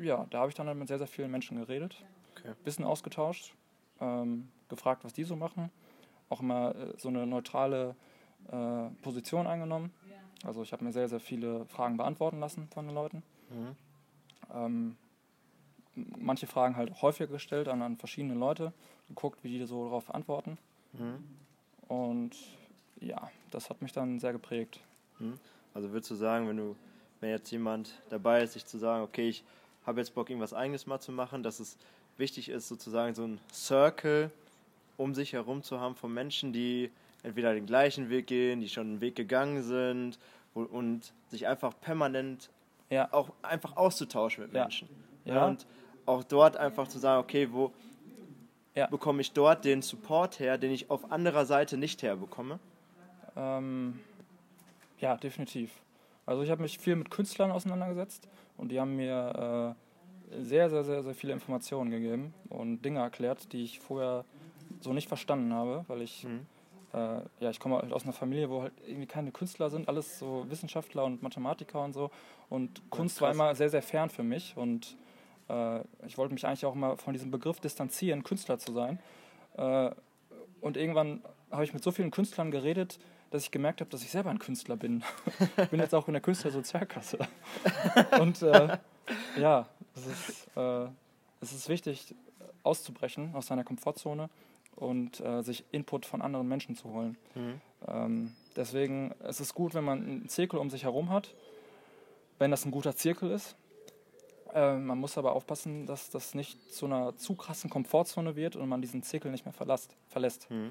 [0.00, 2.04] ja, da habe ich dann halt mit sehr, sehr vielen Menschen geredet,
[2.36, 2.52] Okay.
[2.64, 3.54] Wissen ausgetauscht,
[4.00, 5.70] ähm, gefragt, was die so machen.
[6.28, 7.94] Auch immer äh, so eine neutrale
[8.50, 9.92] äh, Position eingenommen.
[10.44, 13.22] Also ich habe mir sehr, sehr viele Fragen beantworten lassen von den Leuten.
[13.50, 13.76] Mhm.
[14.54, 14.96] Ähm,
[15.94, 18.72] manche Fragen halt häufiger gestellt an, an verschiedene Leute,
[19.08, 20.58] geguckt, wie die so darauf antworten.
[20.92, 21.24] Mhm.
[21.88, 22.36] Und
[23.00, 24.80] ja, das hat mich dann sehr geprägt.
[25.74, 26.76] Also würdest du sagen, wenn du,
[27.20, 29.44] wenn jetzt jemand dabei ist, sich zu sagen, okay, ich
[29.86, 31.76] habe jetzt Bock, irgendwas eigenes mal zu machen, dass es
[32.16, 34.30] wichtig ist, sozusagen so ein Circle
[34.96, 36.90] um sich herum zu haben von Menschen, die
[37.22, 40.18] entweder den gleichen Weg gehen, die schon einen Weg gegangen sind
[40.54, 42.50] und sich einfach permanent
[42.90, 44.62] Ja, auch einfach auszutauschen mit Ja.
[44.64, 44.88] Menschen.
[45.24, 45.46] Ja.
[45.46, 45.66] Und
[46.04, 47.72] auch dort einfach zu sagen, okay, wo
[48.74, 48.86] Ja.
[48.86, 52.58] bekomme ich dort den Support her, den ich auf anderer Seite nicht herbekomme?
[53.36, 53.98] ähm,
[54.98, 55.70] ja, definitiv.
[56.26, 59.74] Also ich habe mich viel mit Künstlern auseinandergesetzt und die haben mir
[60.30, 64.24] äh, sehr, sehr, sehr, sehr viele Informationen gegeben und Dinge erklärt, die ich vorher
[64.80, 66.46] so nicht verstanden habe, weil ich Mhm.
[66.92, 70.18] Äh, ja, ich komme halt aus einer Familie, wo halt irgendwie keine Künstler sind, alles
[70.18, 72.10] so Wissenschaftler und Mathematiker und so.
[72.50, 74.56] Und Kunst war immer sehr, sehr fern für mich.
[74.56, 74.96] Und
[75.48, 78.98] äh, ich wollte mich eigentlich auch mal von diesem Begriff distanzieren, Künstler zu sein.
[79.56, 79.90] Äh,
[80.60, 82.98] und irgendwann habe ich mit so vielen Künstlern geredet,
[83.30, 85.02] dass ich gemerkt habe, dass ich selber ein Künstler bin.
[85.56, 87.18] ich bin jetzt auch in der Künstlersozialkasse.
[88.20, 88.76] und äh,
[89.38, 90.86] ja, es ist, äh,
[91.40, 92.14] es ist wichtig,
[92.62, 94.28] auszubrechen aus seiner Komfortzone
[94.76, 97.16] und äh, sich Input von anderen Menschen zu holen.
[97.34, 97.60] Mhm.
[97.86, 101.34] Ähm, deswegen es ist es gut, wenn man einen Zirkel um sich herum hat,
[102.38, 103.56] wenn das ein guter Zirkel ist.
[104.54, 108.68] Äh, man muss aber aufpassen, dass das nicht zu einer zu krassen Komfortzone wird und
[108.68, 110.50] man diesen Zirkel nicht mehr verlasst, verlässt.
[110.50, 110.70] Mhm.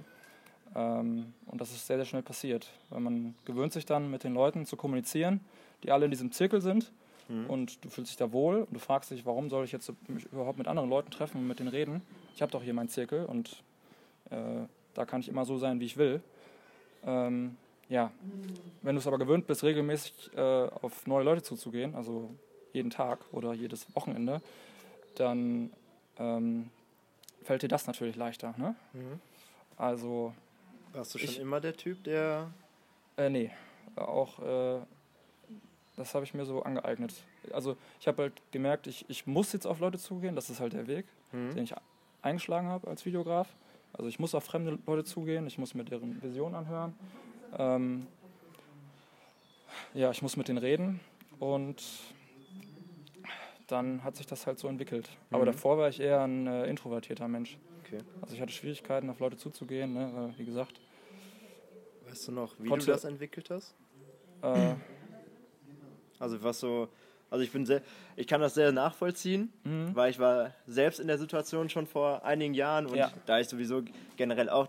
[0.76, 2.70] Ähm, und das ist sehr, sehr schnell passiert.
[2.89, 5.41] Weil man gewöhnt sich dann mit den Leuten zu kommunizieren,
[5.84, 6.91] die alle in diesem Zirkel sind.
[7.28, 7.49] Mhm.
[7.49, 10.26] Und du fühlst dich da wohl und du fragst dich, warum soll ich jetzt mich
[10.26, 12.02] überhaupt mit anderen Leuten treffen und mit denen reden?
[12.36, 13.64] Ich habe doch hier meinen Zirkel und
[14.32, 16.21] äh, da kann ich immer so sein, wie ich will.
[17.05, 17.55] Ähm,
[17.89, 18.11] ja,
[18.82, 22.29] wenn du es aber gewöhnt bist, regelmäßig äh, auf neue Leute zuzugehen, also
[22.73, 24.41] jeden Tag oder jedes Wochenende,
[25.15, 25.71] dann
[26.17, 26.69] ähm,
[27.43, 28.53] fällt dir das natürlich leichter.
[28.57, 28.75] Ne?
[28.93, 29.19] Mhm.
[29.77, 30.34] Also,
[30.93, 32.49] Warst du schon Ich- immer der Typ, der.
[33.17, 33.51] äh, nee,
[33.95, 34.79] auch äh,
[35.97, 37.13] das habe ich mir so angeeignet.
[37.51, 40.73] Also, ich habe halt gemerkt, ich, ich muss jetzt auf Leute zugehen, das ist halt
[40.73, 41.05] der Weg.
[41.34, 41.55] Mhm.
[41.55, 41.73] den ich
[42.21, 43.47] eingeschlagen habe als Videograf.
[43.94, 46.94] Also ich muss auf fremde Leute zugehen, ich muss mir deren Vision anhören.
[47.58, 48.08] Ähm,
[49.94, 51.00] ja, ich muss mit denen reden
[51.39, 51.84] und
[53.68, 55.10] dann hat sich das halt so entwickelt.
[55.30, 55.46] Aber Mhm.
[55.48, 57.58] davor war ich eher ein äh, introvertierter Mensch.
[57.86, 58.00] Okay.
[58.22, 60.10] Also ich hatte Schwierigkeiten, auf Leute zuzugehen, ne?
[60.14, 60.80] weil, wie gesagt.
[62.08, 63.76] Weißt du noch, wie Konnte- du das entwickelt hast?
[64.42, 64.76] Äh,
[66.20, 66.88] Also was so.
[67.32, 67.82] Also ich bin sehr.
[68.17, 69.95] Ich kann das sehr nachvollziehen, mhm.
[69.95, 73.11] weil ich war selbst in der Situation schon vor einigen Jahren und Ja.
[73.25, 73.82] da ich sowieso
[74.17, 74.67] generell auch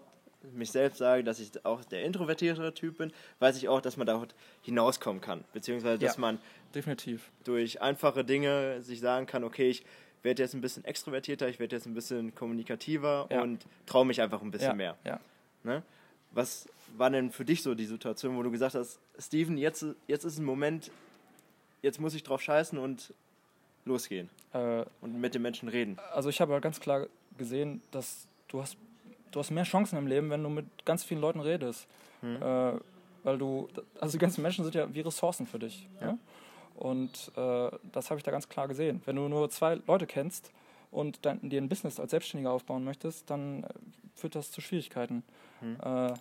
[0.55, 4.07] mich selbst sage, dass ich auch der introvertierte Typ bin, weiß ich auch, dass man
[4.07, 4.25] da
[4.63, 5.45] hinauskommen kann.
[5.53, 6.21] Beziehungsweise, dass Ja.
[6.21, 6.39] man
[6.75, 7.31] Definitiv.
[7.45, 9.85] durch einfache Dinge sich sagen kann, okay, ich
[10.23, 13.43] werde jetzt ein bisschen extrovertierter, ich werde jetzt ein bisschen kommunikativer Ja.
[13.43, 14.97] und traue mich einfach ein bisschen mehr.
[15.65, 15.83] Ne?
[16.33, 20.25] Was war denn für dich so die Situation, wo du gesagt hast, Steven, jetzt, jetzt
[20.25, 20.91] ist ein Moment,
[21.83, 23.13] jetzt muss ich drauf scheißen und
[23.85, 25.99] losgehen Äh, und mit den Menschen reden?
[26.13, 27.07] also ich habe ganz klar
[27.39, 28.77] gesehen, dass du hast,
[29.31, 31.87] du hast mehr Chancen im Leben, wenn du mit ganz vielen Leuten redest.
[32.21, 32.41] Hm.
[32.43, 32.73] Äh,
[33.25, 33.69] weil du,
[34.01, 35.87] also die ganzen Menschen sind ja wie Ressourcen für dich.
[36.01, 36.09] Ja.
[36.09, 36.19] Ja?
[36.77, 39.01] Und äh, das habe ich da ganz klar gesehen.
[39.05, 40.51] Wenn du nur zwei Leute kennst
[40.91, 43.69] und dann dir ein Business als Selbstständiger aufbauen möchtest, dann äh,
[44.15, 45.23] führt das zu Schwierigkeiten.
[45.63, 46.15] Äh,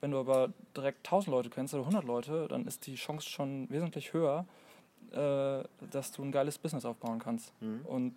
[0.00, 3.68] wenn du aber direkt 1000 Leute kennst oder 100 Leute, dann ist die Chance schon
[3.70, 4.46] wesentlich höher,
[5.12, 7.52] äh, dass du ein geiles Business aufbauen kannst.
[7.60, 7.80] Mhm.
[7.84, 8.14] Und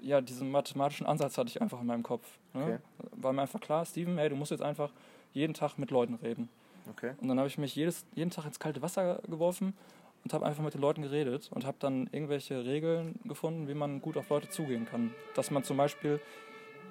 [0.00, 2.26] ja, diesen mathematischen Ansatz hatte ich einfach in meinem Kopf.
[2.52, 2.62] Ne?
[2.62, 2.78] Okay.
[3.16, 4.92] War mir einfach klar, Steven, hey, du musst jetzt einfach
[5.32, 6.48] jeden Tag mit Leuten reden.
[6.90, 7.12] Okay.
[7.20, 9.74] Und dann habe ich mich jedes, jeden Tag ins kalte Wasser geworfen
[10.22, 14.00] und habe einfach mit den Leuten geredet und habe dann irgendwelche Regeln gefunden, wie man
[14.00, 15.14] gut auf Leute zugehen kann.
[15.34, 16.20] Dass man zum Beispiel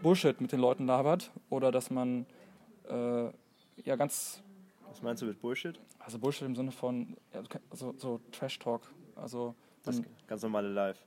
[0.02, 2.26] Bullshit mit den Leuten labert oder dass man
[2.90, 3.26] äh,
[3.84, 4.44] ja ganz,
[4.94, 5.80] Was meinst du mit Bullshit?
[6.00, 7.42] also Bullshit im Sinne von ja,
[7.72, 8.82] so, Trash Talk.
[9.16, 11.04] Also Das man, ganz normale Live.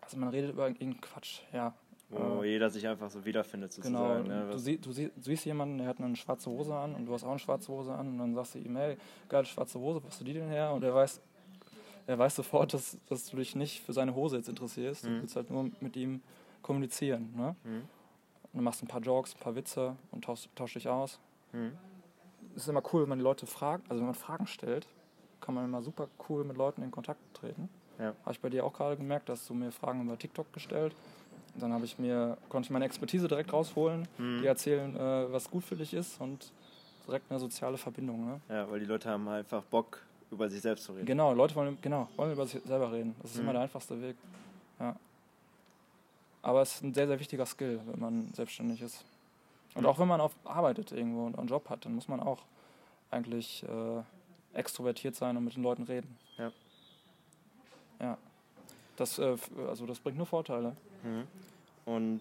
[0.00, 1.74] also man redet über irgendeinen Quatsch, ja.
[2.10, 4.28] Wo Äh, jeder sich einfach so wiederfindet, Genau, sozusagen.
[4.28, 4.48] ne?
[4.50, 7.12] du, sie, du, sie, du siehst jemanden, der hat eine schwarze Hose an und du
[7.12, 8.96] hast auch eine schwarze Hose an und dann sagst du ihm, hey,
[9.28, 10.72] geile schwarze Hose, wo hast du die denn her?
[10.72, 11.20] Und er weiß,
[12.06, 15.04] er weiß sofort, dass, dass du dich nicht für seine Hose jetzt interessierst.
[15.04, 15.20] Du Mhm.
[15.20, 16.22] willst halt nur mit ihm
[16.62, 17.32] kommunizieren.
[17.36, 17.54] Ne?
[17.64, 17.76] Mhm.
[17.76, 21.20] Und dann machst du ein paar Jokes, ein paar Witze und tauschst, tauschst dich aus.
[21.52, 21.72] Mhm.
[22.58, 24.84] Es ist immer cool, wenn man die Leute fragt, also wenn man Fragen stellt,
[25.40, 27.68] kann man immer super cool mit Leuten in Kontakt treten.
[28.00, 28.06] Ja.
[28.22, 30.92] Habe ich bei dir auch gerade gemerkt, dass du mir Fragen über TikTok gestellt.
[31.54, 34.40] Dann habe ich mir, konnte ich meine Expertise direkt rausholen, Mhm.
[34.42, 36.50] die erzählen, äh, was gut für dich ist und
[37.06, 38.26] direkt eine soziale Verbindung.
[38.26, 38.40] Ne?
[38.48, 40.02] Ja, weil die Leute haben einfach Bock,
[40.32, 41.06] über sich selbst zu reden.
[41.06, 43.14] Genau, Leute wollen, genau, wollen über sich selber reden.
[43.22, 43.42] Das ist Mhm.
[43.44, 44.16] immer der einfachste Weg.
[44.80, 44.96] Ja.
[46.42, 49.04] Aber es ist ein sehr, sehr wichtiger Skill, wenn man selbstständig ist.
[49.74, 52.42] Und auch wenn man auf arbeitet irgendwo und einen Job hat, dann muss man auch
[53.10, 54.02] eigentlich äh,
[54.58, 56.18] extrovertiert sein und mit den Leuten reden.
[56.36, 56.52] Ja.
[58.00, 58.18] Ja.
[58.96, 59.36] Das, äh,
[59.68, 60.74] also das bringt nur Vorteile.
[61.02, 61.26] Mhm.
[61.84, 62.20] Und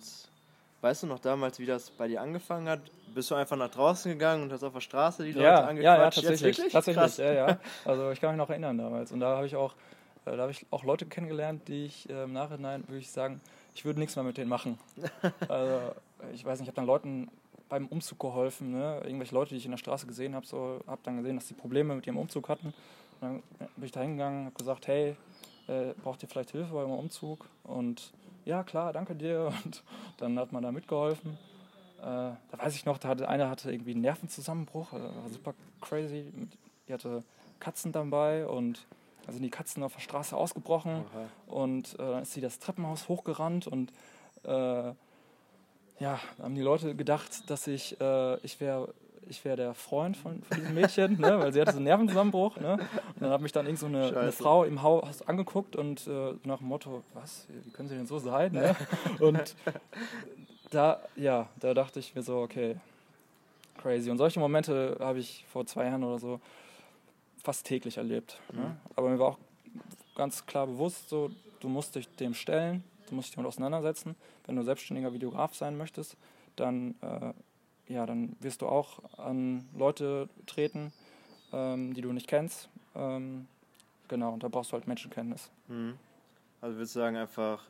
[0.81, 2.81] weißt du noch damals, wie das bei dir angefangen hat?
[3.13, 5.59] Bist du einfach nach draußen gegangen und hast auf der Straße die Leute Ja, ja,
[5.59, 6.17] ja, angequatscht?
[6.17, 6.73] Jetzt tatsächlich.
[6.73, 7.17] Tatsächlich, Krass.
[7.17, 7.59] ja, ja.
[7.83, 9.11] Also ich kann mich noch erinnern damals.
[9.11, 9.73] Und da habe ich auch,
[10.25, 13.41] äh, da habe ich auch Leute kennengelernt, die ich äh, im Nachhinein würde ich sagen,
[13.77, 14.79] ich würde nichts mehr mit denen machen.
[15.47, 15.93] also
[16.33, 17.29] ich weiß nicht, ich habe dann Leuten
[17.69, 19.01] beim Umzug geholfen, ne?
[19.03, 21.53] irgendwelche Leute, die ich in der Straße gesehen habe, so habe dann gesehen, dass die
[21.53, 22.67] Probleme mit ihrem Umzug hatten.
[22.67, 23.43] Und dann
[23.75, 25.15] bin ich da hingegangen, habe gesagt, hey,
[25.67, 27.45] äh, braucht ihr vielleicht Hilfe bei eurem Umzug?
[27.63, 28.13] Und
[28.45, 29.53] ja, klar, danke dir.
[29.63, 29.83] Und
[30.17, 31.37] dann hat man da mitgeholfen.
[31.99, 35.53] Äh, da weiß ich noch, da hatte, einer hatte irgendwie einen Nervenzusammenbruch, äh, war super
[35.81, 36.31] crazy.
[36.87, 37.23] Die hatte
[37.59, 38.85] Katzen dabei und
[39.27, 41.55] da sind die Katzen auf der Straße ausgebrochen Oha.
[41.59, 43.91] und äh, dann ist sie das Treppenhaus hochgerannt und
[44.43, 44.93] äh,
[45.99, 48.93] ja, haben die Leute gedacht, dass ich, äh, ich wäre
[49.29, 52.57] ich wär der Freund von, von diesem Mädchen, ne, weil sie hatte so einen Nervenzusammenbruch.
[52.57, 52.73] Ne?
[52.73, 54.31] Und dann hat mich dann irgend so eine, eine.
[54.31, 58.19] Frau im Haus angeguckt und äh, nach dem Motto, was, wie können sie denn so
[58.19, 58.53] sein?
[58.53, 58.73] Ne?
[59.19, 59.55] Und
[60.69, 62.77] da, ja, da dachte ich mir so, okay,
[63.77, 64.09] crazy.
[64.09, 66.39] Und solche Momente habe ich vor zwei Jahren oder so
[67.47, 68.39] fast täglich erlebt.
[68.51, 68.59] Mhm.
[68.59, 68.77] Ne?
[68.97, 69.37] Aber mir war auch
[70.15, 71.29] ganz klar bewusst, so,
[71.61, 74.15] du musst dich dem stellen, du musst dich damit auseinandersetzen.
[74.45, 76.17] Wenn du selbstständiger Videograf sein möchtest,
[76.57, 77.33] dann, äh,
[77.93, 80.91] ja, dann wirst du auch an Leute treten,
[81.53, 82.67] ähm, die du nicht kennst.
[82.95, 83.47] Ähm,
[84.09, 85.49] genau, und da brauchst du halt Menschenkenntnis.
[85.69, 85.93] Mhm.
[86.59, 87.63] Also würdest du sagen einfach,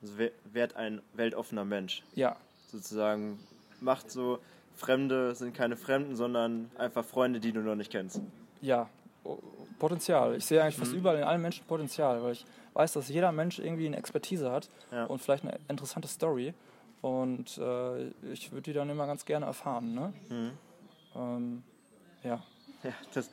[0.00, 2.02] we- werd ein weltoffener Mensch.
[2.14, 2.36] Ja,
[2.68, 3.38] Sozusagen
[3.80, 4.38] macht so,
[4.74, 8.22] Fremde sind keine Fremden, sondern einfach Freunde, die du noch nicht kennst.
[8.62, 8.88] ja,
[9.78, 10.36] Potenzial.
[10.36, 10.98] Ich sehe eigentlich fast Mhm.
[10.98, 12.44] überall in allen Menschen Potenzial, weil ich
[12.74, 15.04] weiß, dass jeder Mensch irgendwie eine Expertise hat Ja.
[15.06, 16.54] und vielleicht eine interessante Story.
[17.00, 19.94] Und äh, ich würde die dann immer ganz gerne erfahren.
[19.94, 20.12] Ne?
[20.28, 20.50] Mhm.
[21.16, 21.62] Ähm,
[22.22, 22.42] ja,
[22.84, 23.30] Ja, das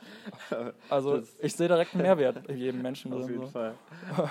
[0.88, 3.50] also Das- ich sehe direkt einen Mehrwert in jedem Menschen auf jeden So.
[3.50, 3.74] Fall.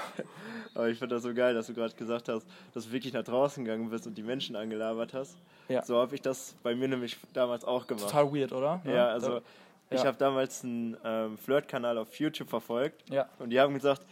[0.76, 3.24] Aber ich finde das so geil, dass du gerade gesagt hast, dass du wirklich nach
[3.24, 5.38] draußen gegangen bist und die Menschen angelabert hast.
[5.68, 5.84] Ja.
[5.84, 8.06] So habe ich das bei mir nämlich damals auch gemacht.
[8.06, 8.82] Total weird, oder?
[8.86, 9.42] Ja, also
[9.90, 13.04] ich habe damals einen ähm, Flirt-Kanal auf YouTube verfolgt
[13.40, 14.06] und die haben gesagt,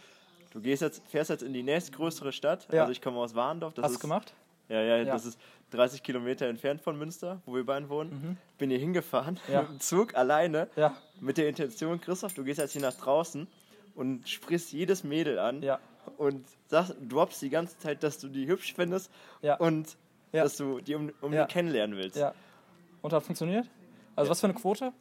[0.52, 2.66] du gehst jetzt, fährst jetzt in die nächstgrößere Stadt.
[2.72, 3.74] Also ich komme aus Warndorf.
[3.74, 4.34] Das Hast du gemacht?
[4.68, 8.10] Ja, ja, das ist 30 Kilometer entfernt von Münster, wo wir beiden wohnen.
[8.10, 8.36] Mhm.
[8.58, 10.68] Bin hier hingefahren mit dem Zug alleine
[11.20, 13.46] mit der Intention, Christoph, du gehst jetzt hier nach draußen
[13.94, 15.78] und sprichst jedes Mädel an ja,
[16.18, 19.10] und sagst, droppst die ganze Zeit, dass du die hübsch findest
[19.42, 19.56] ja.
[19.56, 19.96] und
[20.32, 20.42] Ja.
[20.42, 22.22] dass du die um, um die kennenlernen willst.
[23.00, 23.66] Und hat funktioniert?
[24.16, 24.92] Also was für eine Quote?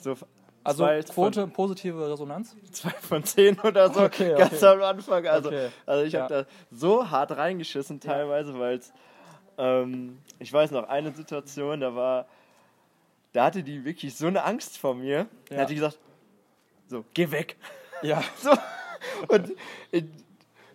[0.00, 0.16] So
[0.64, 2.50] Also zwei Quote positive Resonanz?
[2.52, 4.48] Von, zwei von zehn oder so, Okay, okay.
[4.48, 5.26] ganz am Anfang.
[5.26, 5.68] Also, Okay.
[5.86, 6.22] also ich Ja.
[6.22, 8.92] habe da so hart reingeschissen teilweise, weil es,
[9.58, 12.26] ähm, ich weiß noch, eine Situation, da war,
[13.32, 15.26] da hatte die wirklich so eine Angst vor mir.
[15.48, 15.60] Da Ja.
[15.62, 15.98] hat die gesagt,
[16.88, 17.56] so, geh weg.
[18.02, 18.22] Ja.
[18.42, 18.50] So.
[19.28, 19.52] Und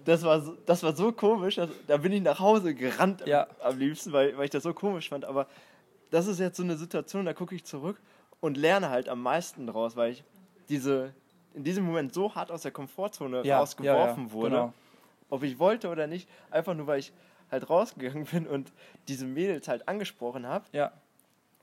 [0.05, 3.43] das war, so, das war so komisch, dass, da bin ich nach Hause gerannt Ja.
[3.61, 5.25] am, am liebsten, weil, weil ich das so komisch fand.
[5.25, 5.47] Aber
[6.09, 7.97] das ist jetzt so eine Situation, da gucke ich zurück
[8.41, 10.23] und lerne halt am meisten draus, weil ich
[10.67, 11.13] diese,
[11.53, 14.73] in diesem Moment so hart aus der Komfortzone Ja, rausgeworfen ja, ja, wurde, Genau.
[15.29, 17.13] ob ich wollte oder nicht, einfach nur weil ich
[17.49, 18.71] halt rausgegangen bin und
[19.07, 20.65] diese Mädels halt angesprochen habe.
[20.73, 20.91] Ja.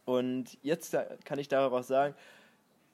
[0.05, 2.15] Und jetzt kann ich daraus sagen,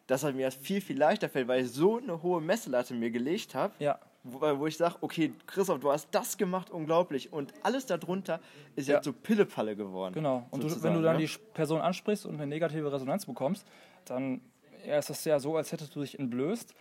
[0.06, 3.54] dass es mir viel, viel leichter fällt, weil ich so eine hohe Messlatte mir gelegt
[3.54, 3.72] habe.
[3.78, 3.98] Ja.
[4.24, 7.32] Wo, wo ich sage, okay, Christoph, du hast das gemacht, unglaublich.
[7.32, 8.40] Und alles darunter
[8.74, 8.96] ist ja.
[8.96, 10.14] jetzt so Pillepalle geworden.
[10.14, 10.46] Genau.
[10.50, 11.26] Und du, wenn du dann ne?
[11.26, 13.66] die Person ansprichst und eine negative Resonanz bekommst,
[14.06, 14.40] dann
[14.86, 16.74] ja, ist das ja so, als hättest du dich entblößt.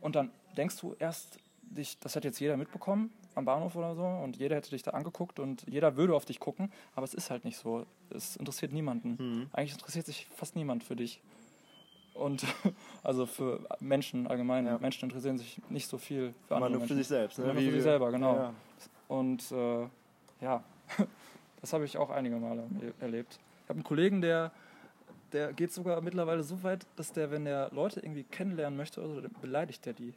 [0.00, 4.04] Und dann denkst du erst, dich, das hat jetzt jeder mitbekommen am Bahnhof oder so
[4.04, 7.30] und jeder hätte dich da angeguckt und jeder würde auf dich gucken, aber es ist
[7.30, 7.86] halt nicht so.
[8.10, 9.16] Es interessiert niemanden.
[9.18, 9.46] Mhm.
[9.52, 11.22] Eigentlich interessiert sich fast niemand für dich.
[12.20, 12.44] Und
[13.02, 14.66] also für Menschen allgemein.
[14.66, 14.78] Ja.
[14.78, 16.70] Menschen interessieren sich nicht so viel für andere.
[16.70, 16.96] nur Menschen.
[16.96, 17.38] für sich selbst.
[17.38, 17.46] Ne?
[17.46, 18.34] Nur für sich selber, genau.
[18.36, 18.54] Ja.
[19.08, 19.86] Und äh,
[20.42, 20.62] ja,
[21.60, 22.64] das habe ich auch einige Male
[23.00, 23.38] erlebt.
[23.64, 24.52] Ich habe einen Kollegen, der,
[25.32, 29.22] der geht sogar mittlerweile so weit, dass der, wenn er Leute irgendwie kennenlernen möchte, also,
[29.40, 30.12] beleidigt der die.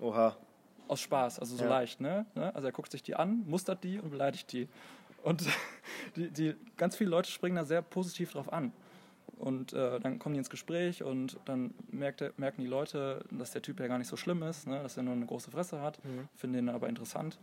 [0.00, 0.36] Oha.
[0.88, 1.70] Aus Spaß, also so ja.
[1.70, 2.26] leicht, ne?
[2.34, 2.54] ne?
[2.54, 4.68] Also er guckt sich die an, mustert die und beleidigt die.
[5.22, 5.44] Und
[6.16, 8.72] die, die, ganz viele Leute springen da sehr positiv drauf an.
[9.38, 13.62] Und äh, dann kommen die ins Gespräch und dann merkt, merken die Leute, dass der
[13.62, 14.82] Typ ja gar nicht so schlimm ist, ne?
[14.82, 16.28] dass er nur eine große Fresse hat, mhm.
[16.36, 17.38] finden ihn aber interessant.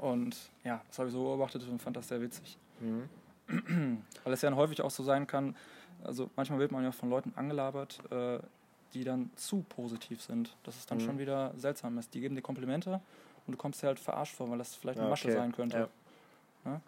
[0.00, 2.58] Und ja, das habe ich so beobachtet und fand das sehr witzig.
[2.80, 3.08] Mhm.
[4.24, 5.56] Weil es ja häufig auch so sein kann,
[6.02, 8.38] also manchmal wird man ja von Leuten angelabert, äh,
[8.94, 10.56] die dann zu positiv sind.
[10.64, 11.02] Das ist dann mhm.
[11.02, 12.14] schon wieder seltsam ist.
[12.14, 13.00] Die geben dir Komplimente
[13.46, 15.88] und du kommst dir halt verarscht vor, weil das vielleicht eine Masche sein könnte.
[16.64, 16.70] Ja.
[16.70, 16.80] Ja?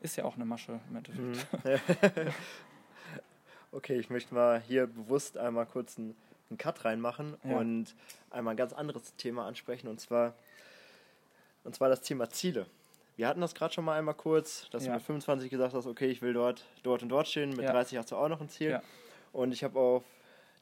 [0.00, 1.64] Ist ja auch eine Masche im Endeffekt.
[1.64, 2.32] Mhm.
[3.72, 6.16] okay, ich möchte mal hier bewusst einmal kurz einen,
[6.48, 7.56] einen Cut reinmachen ja.
[7.56, 7.94] und
[8.30, 10.34] einmal ein ganz anderes Thema ansprechen und zwar,
[11.64, 12.66] und zwar das Thema Ziele.
[13.16, 16.06] Wir hatten das gerade schon mal einmal kurz, dass du mit 25 gesagt hast, okay,
[16.06, 17.50] ich will dort, dort und dort stehen.
[17.50, 18.80] Mit 30 hast du auch noch ein Ziel.
[19.32, 20.04] Und ich habe auf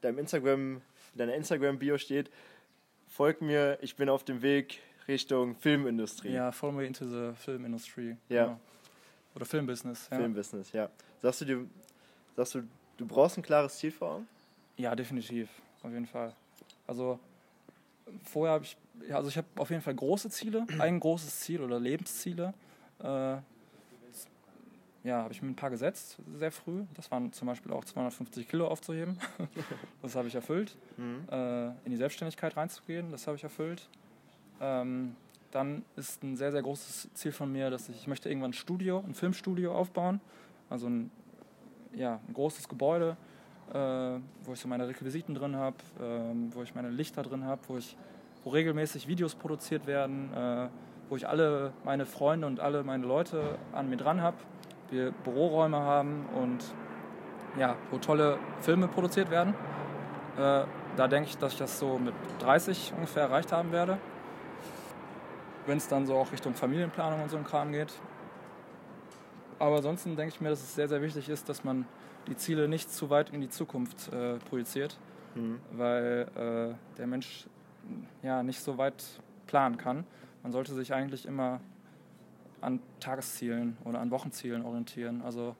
[0.00, 0.82] deinem Instagram,
[1.14, 2.30] deiner Instagram-Bio steht,
[3.06, 6.32] folg mir, ich bin auf dem Weg Richtung Filmindustrie.
[6.32, 8.16] Ja, follow me into the film industry.
[8.28, 8.44] Ja.
[8.44, 8.60] Genau.
[9.36, 10.08] Oder Filmbusiness.
[10.10, 10.16] Ja.
[10.16, 10.90] Filmbusiness, ja.
[11.20, 11.66] Sagst du dir,
[12.36, 12.62] sagst du,
[12.98, 14.28] du brauchst ein klares Ziel vor Augen?
[14.76, 15.48] Ja, definitiv,
[15.82, 16.34] auf jeden Fall.
[16.86, 17.18] Also
[18.24, 18.76] vorher habe ich,
[19.12, 22.52] also ich habe auf jeden Fall große Ziele, ein großes Ziel oder Lebensziele.
[23.02, 23.36] Äh,
[25.04, 26.84] ja, habe ich mir ein paar gesetzt, sehr früh.
[26.94, 29.18] Das waren zum Beispiel auch 250 Kilo aufzuheben.
[30.02, 30.76] das habe ich erfüllt.
[30.96, 31.26] Mhm.
[31.30, 33.88] Äh, in die Selbstständigkeit reinzugehen, das habe ich erfüllt.
[34.60, 35.14] Ähm,
[35.50, 38.54] dann ist ein sehr, sehr großes Ziel von mir, dass ich, ich möchte irgendwann ein
[38.54, 40.20] Studio, ein Filmstudio aufbauen.
[40.68, 41.10] Also ein,
[41.98, 43.16] ja, ein großes Gebäude,
[43.72, 47.60] äh, wo ich so meine Requisiten drin habe, äh, wo ich meine Lichter drin habe,
[47.68, 47.78] wo,
[48.44, 50.68] wo regelmäßig Videos produziert werden, äh,
[51.08, 54.36] wo ich alle meine Freunde und alle meine Leute an mir dran habe
[54.90, 56.64] wir Büroräume haben und
[57.58, 59.54] ja, wo tolle Filme produziert werden.
[60.36, 60.64] Äh,
[60.96, 63.98] da denke ich, dass ich das so mit 30 ungefähr erreicht haben werde.
[65.66, 67.92] Wenn es dann so auch Richtung Familienplanung und so ein Kram geht.
[69.58, 71.86] Aber ansonsten denke ich mir, dass es sehr, sehr wichtig ist, dass man
[72.28, 74.98] die Ziele nicht zu weit in die Zukunft äh, projiziert,
[75.34, 75.60] mhm.
[75.72, 77.46] weil äh, der Mensch
[78.22, 79.04] ja nicht so weit
[79.46, 80.04] planen kann.
[80.42, 81.60] Man sollte sich eigentlich immer
[82.60, 85.22] an Tageszielen oder an Wochenzielen orientieren.
[85.22, 85.56] Also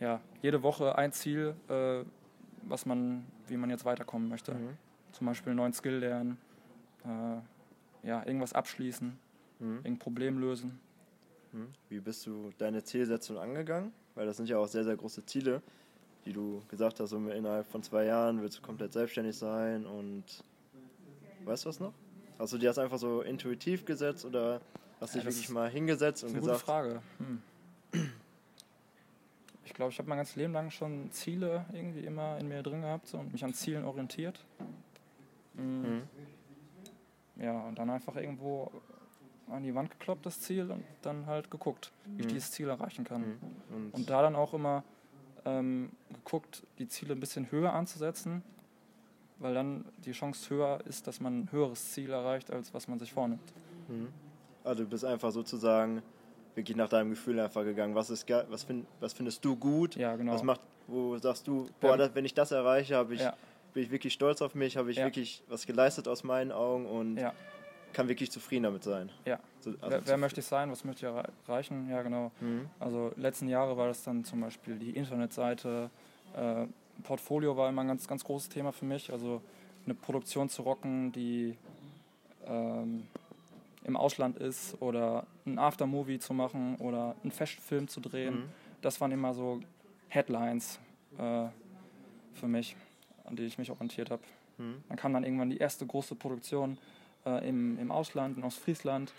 [0.00, 2.04] ja, jede Woche ein Ziel, äh,
[2.62, 4.54] was man, wie man jetzt weiterkommen möchte.
[4.54, 4.76] Mhm.
[5.12, 6.38] Zum Beispiel einen neuen Skill lernen,
[7.04, 9.18] äh, ja, irgendwas abschließen,
[9.58, 9.66] mhm.
[9.68, 10.80] irgendein Problem lösen.
[11.88, 13.92] Wie bist du deine Zielsetzung angegangen?
[14.14, 15.62] Weil das sind ja auch sehr, sehr große Ziele,
[16.24, 20.24] die du gesagt hast, so innerhalb von zwei Jahren willst du komplett selbstständig sein und
[21.44, 21.92] weißt du was noch?
[22.38, 24.60] Hast du dir das einfach so intuitiv gesetzt oder
[25.00, 26.58] Hast du dich wirklich mal hingesetzt und eine gesagt?
[26.58, 27.02] Gute Frage.
[27.18, 27.42] Hm.
[29.64, 32.82] Ich glaube, ich habe mein ganzes Leben lang schon Ziele irgendwie immer in mir drin
[32.82, 34.44] gehabt so, und mich an Zielen orientiert.
[35.54, 35.62] Mhm.
[35.62, 36.02] Mhm.
[37.42, 38.72] Ja, und dann einfach irgendwo
[39.50, 42.30] an die Wand gekloppt, das Ziel, und dann halt geguckt, wie ich mhm.
[42.30, 43.20] dieses Ziel erreichen kann.
[43.20, 43.38] Mhm.
[43.74, 44.84] Und, und, da dann auch immer
[45.44, 48.42] ähm, geguckt, die Ziele ein bisschen höher anzusetzen,
[49.38, 52.98] weil dann die Chance höher ist, dass man ein höheres Ziel erreicht, als was man
[52.98, 53.52] sich vornimmt.
[53.88, 54.08] Mhm.
[54.64, 56.02] Also du bist einfach sozusagen
[56.54, 57.94] wirklich nach deinem Gefühl einfach gegangen.
[57.94, 59.96] Was ist was, find, was findest du gut?
[59.96, 60.32] Ja, genau.
[60.32, 63.34] Was macht, wo sagst du, boah, das, wenn ich das erreiche, habe ich, ja.
[63.72, 65.04] bin ich wirklich stolz auf mich, habe ich ja.
[65.04, 67.32] wirklich was geleistet aus meinen Augen und ja.
[67.92, 69.10] Kann wirklich zufrieden damit sein.
[69.24, 69.38] Ja.
[69.60, 70.70] So, also wer, wer möchte ich sein?
[70.70, 71.88] Was möchte ich erreichen?
[71.90, 72.30] Ja, genau.
[72.40, 72.68] Mhm.
[72.78, 75.90] Also letzten Jahre war das dann zum Beispiel die Internetseite.
[76.36, 76.66] Äh,
[77.02, 79.12] Portfolio war immer ein ganz, ganz großes Thema für mich.
[79.12, 79.42] Also
[79.84, 81.56] eine Produktion zu rocken, die
[82.46, 83.06] ähm,
[83.84, 88.34] im Ausland ist oder ein Aftermovie zu machen oder einen Festfilm zu drehen.
[88.34, 88.48] Mhm.
[88.82, 89.60] Das waren immer so
[90.08, 90.78] Headlines
[91.16, 91.46] äh,
[92.34, 92.76] für mich,
[93.24, 94.22] an die ich mich orientiert habe.
[94.58, 94.82] Mhm.
[94.88, 96.78] Dann kam dann irgendwann die erste große Produktion
[97.28, 99.12] äh, im, im Ausland, in Ostfriesland.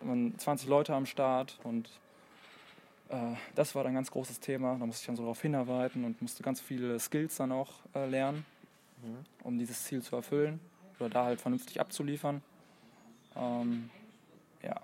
[0.00, 1.88] waren 20 Leute am Start und
[3.08, 4.76] äh, das war dann ein ganz großes Thema.
[4.78, 8.06] Da musste ich dann so darauf hinarbeiten und musste ganz viele Skills dann auch äh,
[8.06, 8.44] lernen,
[9.04, 9.24] Mhm.
[9.42, 10.60] um dieses Ziel zu erfüllen
[11.00, 12.40] oder da halt vernünftig abzuliefern.
[13.34, 13.90] Ähm,
[14.62, 14.80] ja,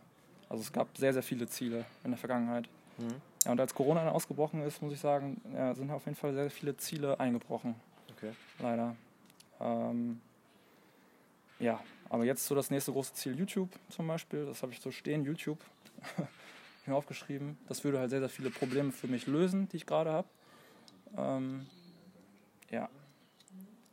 [0.49, 2.68] also es gab sehr, sehr viele Ziele in der Vergangenheit.
[2.99, 3.14] Mhm.
[3.45, 6.35] Ja, und als Corona dann ausgebrochen ist, muss ich sagen, ja, sind auf jeden Fall
[6.35, 7.76] sehr viele Ziele eingebrochen,
[8.16, 8.33] Okay.
[8.59, 8.97] leider.
[9.61, 10.20] Ähm,
[11.61, 11.79] ja,
[12.11, 15.25] aber jetzt so das nächste große Ziel YouTube zum Beispiel, das habe ich so stehen,
[15.25, 15.59] YouTube,
[16.87, 17.59] mir aufgeschrieben.
[17.69, 20.29] Das würde halt sehr, sehr viele Probleme für mich lösen, die ich gerade habe.
[21.17, 21.67] Ähm,
[22.71, 22.89] ja,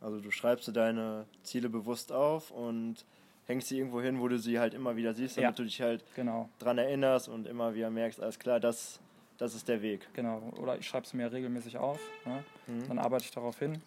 [0.00, 3.04] Also du schreibst dir deine Ziele bewusst auf und
[3.46, 5.52] hängst sie irgendwo hin, wo du sie halt immer wieder siehst, damit Ja.
[5.56, 8.98] du dich halt genau, dran erinnerst und immer wieder merkst, alles klar, das,
[9.38, 10.06] das ist der Weg.
[10.14, 10.38] genau.
[10.58, 12.44] Oder ich schreibe es mir regelmäßig auf, ne?
[12.66, 12.88] Mhm.
[12.88, 13.80] dann arbeite ich darauf hin.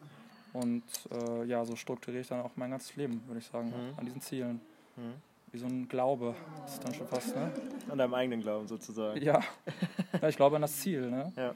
[0.53, 3.97] Und äh, ja, so strukturiere ich dann auch mein ganzes Leben, würde ich sagen, Mhm.
[3.99, 4.61] an diesen Zielen.
[4.95, 5.13] Mhm.
[5.51, 7.51] Wie so ein Glaube, das ist dann schon fast, ne?
[7.89, 9.19] An deinem eigenen Glauben sozusagen.
[9.21, 9.41] Ja.
[10.21, 11.09] ja, ich glaube an das Ziel.
[11.09, 11.31] Ne?
[11.35, 11.55] Ja.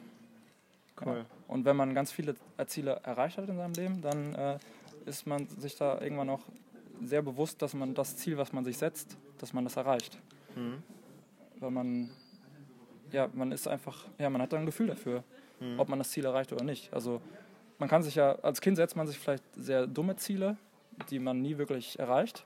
[1.04, 1.18] Cool.
[1.18, 1.26] Ja.
[1.48, 2.36] Und wenn man ganz viele
[2.68, 4.58] Ziele erreicht hat in seinem Leben, dann äh,
[5.06, 6.42] ist man sich da irgendwann auch
[7.04, 10.18] sehr bewusst, dass man das Ziel, was man sich setzt, dass man das erreicht.
[10.56, 10.82] Mhm.
[11.60, 12.10] Weil man,
[13.12, 15.24] ja, man ist einfach, ja, man hat dann ein Gefühl dafür,
[15.60, 15.80] Mhm.
[15.80, 16.92] ob man das Ziel erreicht oder nicht.
[16.94, 17.22] Also
[17.80, 20.58] man kann sich ja, als Kind setzt man sich vielleicht sehr dumme Ziele,
[21.10, 22.46] die man nie wirklich erreicht.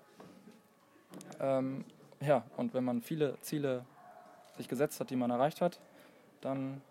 [1.39, 1.83] Ähm,
[2.21, 3.85] ja, und wenn man viele Ziele
[4.57, 5.79] sich gesetzt hat, die man erreicht hat,
[6.41, 6.81] dann,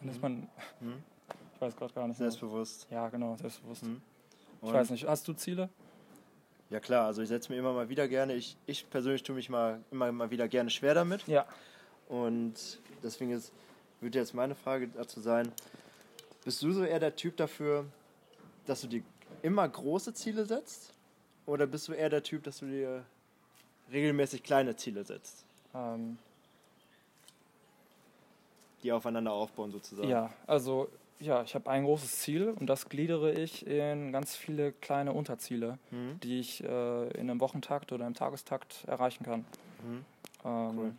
[0.00, 0.48] dann ist man,
[0.80, 1.02] Mhm.
[1.54, 2.18] ich weiß gerade gar nicht.
[2.18, 2.30] mehr.
[2.30, 2.86] Selbstbewusst.
[2.90, 3.84] Ja, genau, selbstbewusst.
[3.84, 4.00] Mhm.
[4.62, 5.68] Ich weiß nicht, hast du Ziele?
[6.68, 9.48] Ja klar, also ich setze mir immer mal wieder gerne, ich, ich persönlich tue mich
[9.48, 11.26] mal immer mal wieder gerne schwer damit.
[11.26, 11.46] Ja.
[12.08, 13.52] Und deswegen ist,
[14.00, 15.50] würde jetzt meine Frage dazu sein,
[16.44, 17.84] bist du so eher der Typ dafür,
[18.66, 19.02] dass du dir
[19.42, 20.92] immer große Ziele setzt?
[21.46, 23.04] Oder bist du eher der Typ, dass du dir
[23.92, 26.18] regelmäßig kleine Ziele setzt, Ähm,
[28.82, 30.08] die aufeinander aufbauen sozusagen?
[30.08, 30.88] ja, also
[31.18, 35.78] ja, ich habe ein großes Ziel und das gliedere ich in ganz viele kleine Unterziele,
[35.90, 36.18] Mhm.
[36.22, 39.44] die ich äh, in einem Wochentakt oder im Tagestakt erreichen kann.
[39.82, 40.04] Mhm.
[40.44, 40.94] Ähm, Cool.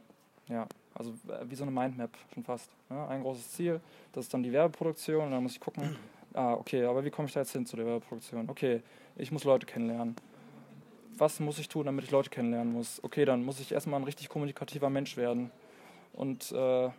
[0.48, 2.70] Ja, also äh, wie so eine Mindmap schon fast.
[2.90, 3.08] Ne?
[3.08, 3.80] Ein großes Ziel,
[4.14, 5.96] das ist dann die Werbeproduktion und dann muss ich gucken,
[6.34, 8.50] ah, okay, aber wie komme ich da jetzt hin zu der Werbeproduktion?
[8.50, 8.82] Okay,
[9.16, 10.16] ich muss Leute kennenlernen.
[11.18, 13.04] Was muss ich tun, damit ich Leute kennenlernen muss?
[13.04, 15.52] Okay, dann muss ich erstmal ein richtig kommunikativer Mensch werden.
[16.14, 16.90] Und äh,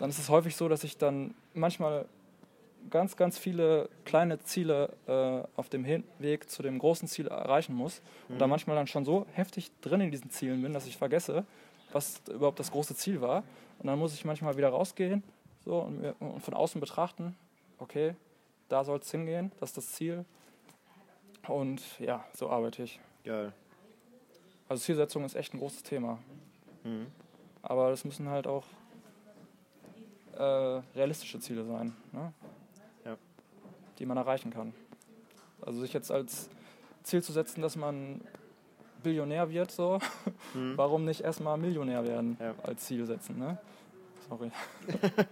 [0.00, 2.06] dann ist es häufig so, dass ich dann manchmal
[2.90, 8.00] ganz, ganz viele kleine Ziele äh, auf dem Hinweg zu dem großen Ziel erreichen muss.
[8.28, 8.50] Und da Mhm.
[8.50, 11.44] manchmal dann schon so heftig drin in diesen Zielen bin, dass ich vergesse,
[11.92, 13.42] was überhaupt das große Ziel war.
[13.78, 15.22] Und dann muss ich manchmal wieder rausgehen
[15.64, 17.36] so, und, mir, und von außen betrachten,
[17.78, 18.14] okay,
[18.68, 20.24] da soll es hingehen, das ist das Ziel.
[21.48, 23.00] Und ja, so arbeite ich.
[23.24, 23.52] Geil.
[24.68, 26.18] Also Zielsetzung ist echt ein großes Thema.
[26.84, 27.06] Mhm.
[27.62, 28.64] Aber das müssen halt auch
[30.36, 30.42] äh,
[30.94, 32.32] realistische Ziele sein, ne?
[33.04, 33.16] Ja.
[33.98, 34.74] die man erreichen kann.
[35.62, 36.48] Also sich jetzt als
[37.02, 38.20] Ziel zu setzen, dass man
[39.10, 40.00] Billionär wird, so,
[40.52, 40.72] Mhm.
[40.76, 42.54] warum nicht erstmal Millionär werden Ja.
[42.64, 43.56] als Ziel setzen, ne?
[44.28, 44.50] Sorry.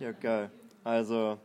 [0.00, 0.50] Ja, geil.
[0.82, 1.38] Also,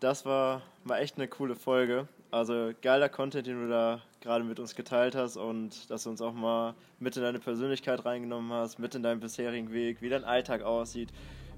[0.00, 2.06] das war, war echt eine coole Folge.
[2.30, 6.20] Also, geiler Content, den du da gerade mit uns geteilt hast und dass du uns
[6.20, 10.24] auch mal mit in deine Persönlichkeit reingenommen hast, mit in deinen bisherigen Weg, wie dein
[10.24, 11.10] Alltag aussieht,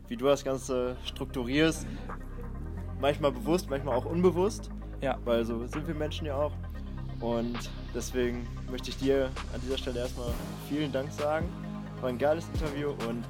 [0.07, 1.85] wie du das Ganze strukturierst.
[3.01, 4.71] Manchmal bewusst, manchmal auch unbewusst,
[5.01, 6.53] Ja, weil so sind wir Menschen ja auch.
[7.21, 7.59] Und
[7.95, 10.33] deswegen möchte ich dir an dieser Stelle erstmal
[10.69, 11.49] vielen Dank sagen.
[12.01, 13.25] War ein geiles Interview und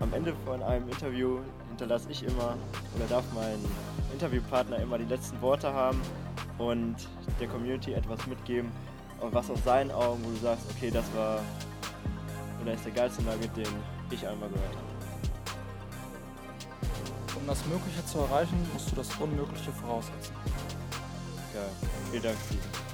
[0.00, 1.38] am Ende von einem Interview
[1.68, 2.56] hinterlasse ich immer
[2.96, 3.58] oder darf mein
[4.12, 6.00] Interviewpartner immer die letzten Worte haben
[6.58, 6.96] und
[7.40, 8.70] der Community etwas mitgeben,
[9.20, 11.40] was aus seinen Augen, wo du sagst, okay, das war
[12.62, 13.66] oder ist der geilste Nugget, den
[14.10, 14.88] ich einmal gehört habe.
[17.38, 20.34] um das Mögliche zu erreichen, musst du das Unmögliche voraussetzen.
[21.52, 21.70] Geil.
[22.10, 22.87] Vielen Dank, Steven.